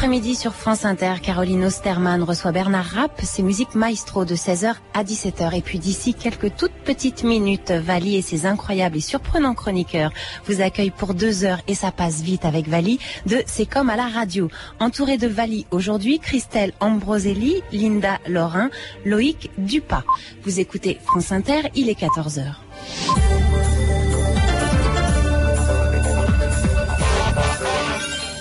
Après-midi 0.00 0.34
sur 0.34 0.54
France 0.54 0.86
Inter, 0.86 1.16
Caroline 1.22 1.62
Osterman 1.62 2.22
reçoit 2.22 2.52
Bernard 2.52 2.86
Rapp, 2.86 3.20
ses 3.22 3.42
musiques 3.42 3.74
maestro 3.74 4.24
de 4.24 4.34
16h 4.34 4.76
à 4.94 5.04
17h. 5.04 5.54
Et 5.54 5.60
puis 5.60 5.78
d'ici 5.78 6.14
quelques 6.14 6.56
toutes 6.56 6.72
petites 6.72 7.22
minutes, 7.22 7.70
Vali 7.70 8.16
et 8.16 8.22
ses 8.22 8.46
incroyables 8.46 8.96
et 8.96 9.02
surprenants 9.02 9.52
chroniqueurs 9.52 10.10
vous 10.46 10.62
accueillent 10.62 10.90
pour 10.90 11.12
deux 11.12 11.44
heures 11.44 11.60
et 11.68 11.74
ça 11.74 11.92
passe 11.92 12.22
vite 12.22 12.46
avec 12.46 12.66
Vali 12.66 12.98
de 13.26 13.42
C'est 13.44 13.66
comme 13.66 13.90
à 13.90 13.96
la 13.96 14.08
radio. 14.08 14.48
Entouré 14.78 15.18
de 15.18 15.28
Vali 15.28 15.66
aujourd'hui, 15.70 16.18
Christelle 16.18 16.72
Ambroselli, 16.80 17.62
Linda 17.70 18.20
Laurin, 18.26 18.70
Loïc 19.04 19.50
Dupas. 19.58 20.04
Vous 20.44 20.60
écoutez 20.60 20.98
France 21.04 21.30
Inter, 21.30 21.68
il 21.74 21.90
est 21.90 22.00
14h. 22.00 23.49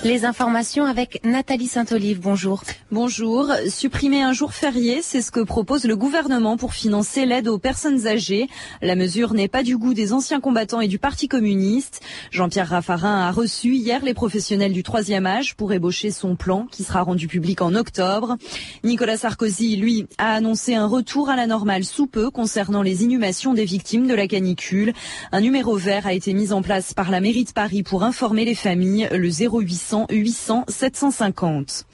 Les 0.05 0.23
informations 0.23 0.85
avec 0.85 1.19
Nathalie 1.25 1.67
Saint-Olive. 1.67 2.21
Bonjour. 2.21 2.63
Bonjour. 2.89 3.51
Supprimer 3.67 4.21
un 4.21 4.31
jour 4.31 4.53
férié, 4.53 5.01
c'est 5.01 5.21
ce 5.21 5.29
que 5.29 5.41
propose 5.41 5.83
le 5.83 5.97
gouvernement 5.97 6.55
pour 6.55 6.73
financer 6.73 7.25
l'aide 7.25 7.49
aux 7.49 7.57
personnes 7.57 8.07
âgées. 8.07 8.47
La 8.81 8.95
mesure 8.95 9.33
n'est 9.33 9.49
pas 9.49 9.62
du 9.62 9.77
goût 9.77 9.93
des 9.93 10.13
anciens 10.13 10.39
combattants 10.39 10.79
et 10.79 10.88
du 10.88 10.99
Parti 10.99 11.27
communiste. 11.27 11.99
Jean-Pierre 12.31 12.69
Raffarin 12.69 13.27
a 13.27 13.31
reçu 13.31 13.75
hier 13.75 14.01
les 14.01 14.13
professionnels 14.13 14.71
du 14.71 14.83
troisième 14.83 15.25
âge 15.25 15.55
pour 15.57 15.73
ébaucher 15.73 16.12
son 16.12 16.38
plan 16.38 16.65
qui 16.71 16.83
sera 16.85 17.01
rendu 17.01 17.27
public 17.27 17.62
en 17.62 17.75
octobre. 17.75 18.38
Nicolas 18.85 19.17
Sarkozy, 19.17 19.75
lui, 19.75 20.07
a 20.17 20.31
annoncé 20.31 20.75
un 20.75 20.88
retour 20.88 21.29
à 21.29 21.35
la 21.35 21.45
normale 21.45 21.83
sous 21.83 22.07
peu 22.07 22.31
concernant 22.31 22.83
les 22.83 23.03
inhumations 23.03 23.53
des 23.53 23.65
victimes 23.65 24.07
de 24.07 24.15
la 24.15 24.27
canicule. 24.27 24.93
Un 25.33 25.41
numéro 25.41 25.75
vert 25.75 26.07
a 26.07 26.13
été 26.13 26.33
mis 26.33 26.53
en 26.53 26.62
place 26.62 26.93
par 26.93 27.12
la 27.12 27.19
mairie 27.19 27.43
de 27.43 27.51
Paris 27.51 27.83
pour 27.83 28.03
informer 28.03 28.45
les 28.45 28.55
familles, 28.55 29.09
le 29.12 29.29
0800 29.29 29.88
800 30.10 30.65
750. 30.67 31.86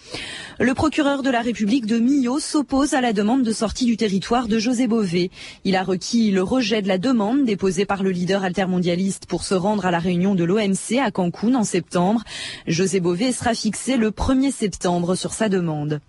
Le 0.59 0.73
procureur 0.73 1.23
de 1.23 1.29
la 1.29 1.41
République 1.41 1.85
de 1.85 1.97
Millau 1.97 2.39
s'oppose 2.39 2.93
à 2.93 3.01
la 3.01 3.13
demande 3.13 3.43
de 3.43 3.51
sortie 3.51 3.85
du 3.85 3.97
territoire 3.97 4.47
de 4.47 4.59
José 4.59 4.87
Bové. 4.87 5.31
Il 5.63 5.75
a 5.75 5.83
requis 5.83 6.31
le 6.31 6.43
rejet 6.43 6.81
de 6.81 6.87
la 6.87 6.97
demande 6.97 7.45
déposée 7.45 7.85
par 7.85 8.03
le 8.03 8.11
leader 8.11 8.43
altermondialiste 8.43 9.25
pour 9.25 9.43
se 9.43 9.53
rendre 9.53 9.85
à 9.85 9.91
la 9.91 9.99
réunion 9.99 10.35
de 10.35 10.43
l'OMC 10.43 10.99
à 11.03 11.11
Cancun 11.11 11.55
en 11.55 11.63
septembre. 11.63 12.23
José 12.67 12.99
Bové 12.99 13.31
sera 13.31 13.53
fixé 13.53 13.97
le 13.97 14.11
1er 14.11 14.51
septembre 14.51 15.15
sur 15.15 15.33
sa 15.33 15.49
demande. 15.49 16.01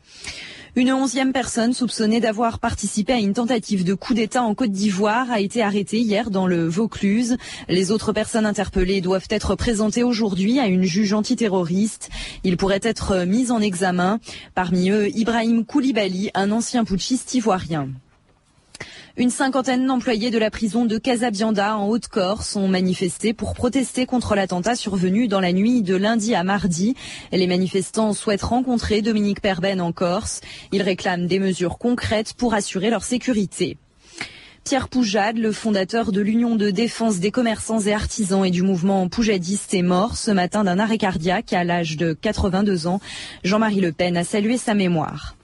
Une 0.78 0.92
onzième 0.92 1.32
personne 1.32 1.72
soupçonnée 1.72 2.20
d'avoir 2.20 2.58
participé 2.58 3.14
à 3.14 3.18
une 3.18 3.32
tentative 3.32 3.82
de 3.82 3.94
coup 3.94 4.12
d'État 4.12 4.42
en 4.42 4.54
Côte 4.54 4.72
d'Ivoire 4.72 5.30
a 5.30 5.40
été 5.40 5.62
arrêtée 5.62 6.00
hier 6.00 6.30
dans 6.30 6.46
le 6.46 6.68
Vaucluse. 6.68 7.38
Les 7.70 7.92
autres 7.92 8.12
personnes 8.12 8.44
interpellées 8.44 9.00
doivent 9.00 9.26
être 9.30 9.54
présentées 9.54 10.02
aujourd'hui 10.02 10.60
à 10.60 10.66
une 10.66 10.82
juge 10.82 11.14
antiterroriste. 11.14 12.10
Ils 12.44 12.58
pourraient 12.58 12.80
être 12.82 13.24
mis 13.24 13.50
en 13.50 13.62
examen. 13.62 14.20
Parmi 14.54 14.90
eux, 14.90 15.08
Ibrahim 15.16 15.64
Koulibaly, 15.64 16.30
un 16.34 16.50
ancien 16.50 16.84
putschiste 16.84 17.32
ivoirien. 17.32 17.88
Une 19.18 19.30
cinquantaine 19.30 19.86
d'employés 19.86 20.30
de 20.30 20.36
la 20.36 20.50
prison 20.50 20.84
de 20.84 20.98
Casabianda 20.98 21.78
en 21.78 21.88
Haute-Corse 21.88 22.54
ont 22.54 22.68
manifesté 22.68 23.32
pour 23.32 23.54
protester 23.54 24.04
contre 24.04 24.34
l'attentat 24.34 24.76
survenu 24.76 25.26
dans 25.26 25.40
la 25.40 25.54
nuit 25.54 25.80
de 25.80 25.96
lundi 25.96 26.34
à 26.34 26.44
mardi. 26.44 26.94
Les 27.32 27.46
manifestants 27.46 28.12
souhaitent 28.12 28.42
rencontrer 28.42 29.00
Dominique 29.00 29.40
Perben 29.40 29.80
en 29.80 29.90
Corse. 29.90 30.42
Ils 30.70 30.82
réclament 30.82 31.26
des 31.26 31.38
mesures 31.38 31.78
concrètes 31.78 32.34
pour 32.34 32.52
assurer 32.52 32.90
leur 32.90 33.04
sécurité. 33.04 33.78
Pierre 34.64 34.90
Poujade, 34.90 35.38
le 35.38 35.50
fondateur 35.50 36.12
de 36.12 36.20
l'Union 36.20 36.54
de 36.54 36.68
défense 36.68 37.18
des 37.18 37.30
commerçants 37.30 37.80
et 37.80 37.94
artisans 37.94 38.44
et 38.44 38.50
du 38.50 38.60
mouvement 38.60 39.08
poujadiste, 39.08 39.72
est 39.72 39.80
mort 39.80 40.18
ce 40.18 40.30
matin 40.30 40.62
d'un 40.62 40.78
arrêt 40.78 40.98
cardiaque 40.98 41.54
à 41.54 41.64
l'âge 41.64 41.96
de 41.96 42.12
82 42.12 42.86
ans. 42.86 43.00
Jean-Marie 43.44 43.80
Le 43.80 43.92
Pen 43.92 44.14
a 44.18 44.24
salué 44.24 44.58
sa 44.58 44.74
mémoire. 44.74 45.35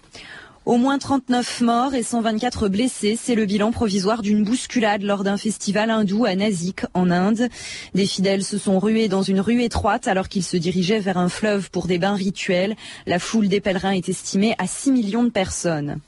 Au 0.65 0.77
moins 0.77 0.97
39 0.97 1.61
morts 1.63 1.95
et 1.95 2.05
124 2.05 2.69
blessés, 2.69 3.19
c'est 3.21 3.35
le 3.35 3.47
bilan 3.47 3.73
provisoire 3.73 4.23
d'une 4.23 4.45
bousculade 4.45 5.03
lors 5.03 5.25
d'un 5.25 5.37
festival 5.37 5.91
hindou 5.91 6.25
à 6.25 6.37
Nasik, 6.37 6.83
en 6.95 7.11
Inde. 7.11 7.49
Des 7.95 8.07
fidèles 8.07 8.45
se 8.45 8.59
sont 8.59 8.79
rués 8.79 9.09
dans 9.09 9.23
une 9.23 9.41
rue 9.41 9.63
étroite 9.63 10.07
alors 10.07 10.29
qu'ils 10.29 10.45
se 10.45 10.57
dirigeaient 10.57 11.01
vers 11.01 11.19
un 11.19 11.29
fleuve 11.29 11.69
pour 11.73 11.89
des 11.89 11.99
bains 11.99 12.15
rituels. 12.15 12.77
La 13.07 13.19
foule 13.19 13.49
des 13.49 13.61
pèlerins 13.61 13.91
est 13.91 14.09
estimée 14.09 14.55
à 14.59 14.69
6 14.69 14.93
millions 14.93 15.25
de 15.25 15.31
personnes. 15.31 15.99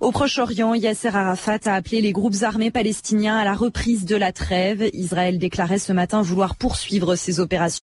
Au 0.00 0.10
Proche-Orient, 0.10 0.74
Yasser 0.74 1.14
Arafat 1.14 1.60
a 1.66 1.74
appelé 1.74 2.00
les 2.00 2.12
groupes 2.12 2.42
armés 2.42 2.72
palestiniens 2.72 3.38
à 3.38 3.44
la 3.44 3.54
reprise 3.54 4.04
de 4.04 4.16
la 4.16 4.32
trêve. 4.32 4.90
Israël 4.94 5.38
déclarait 5.38 5.78
ce 5.78 5.92
matin 5.92 6.22
vouloir 6.22 6.56
poursuivre 6.56 7.14
ses 7.14 7.38
opérations. 7.38 7.86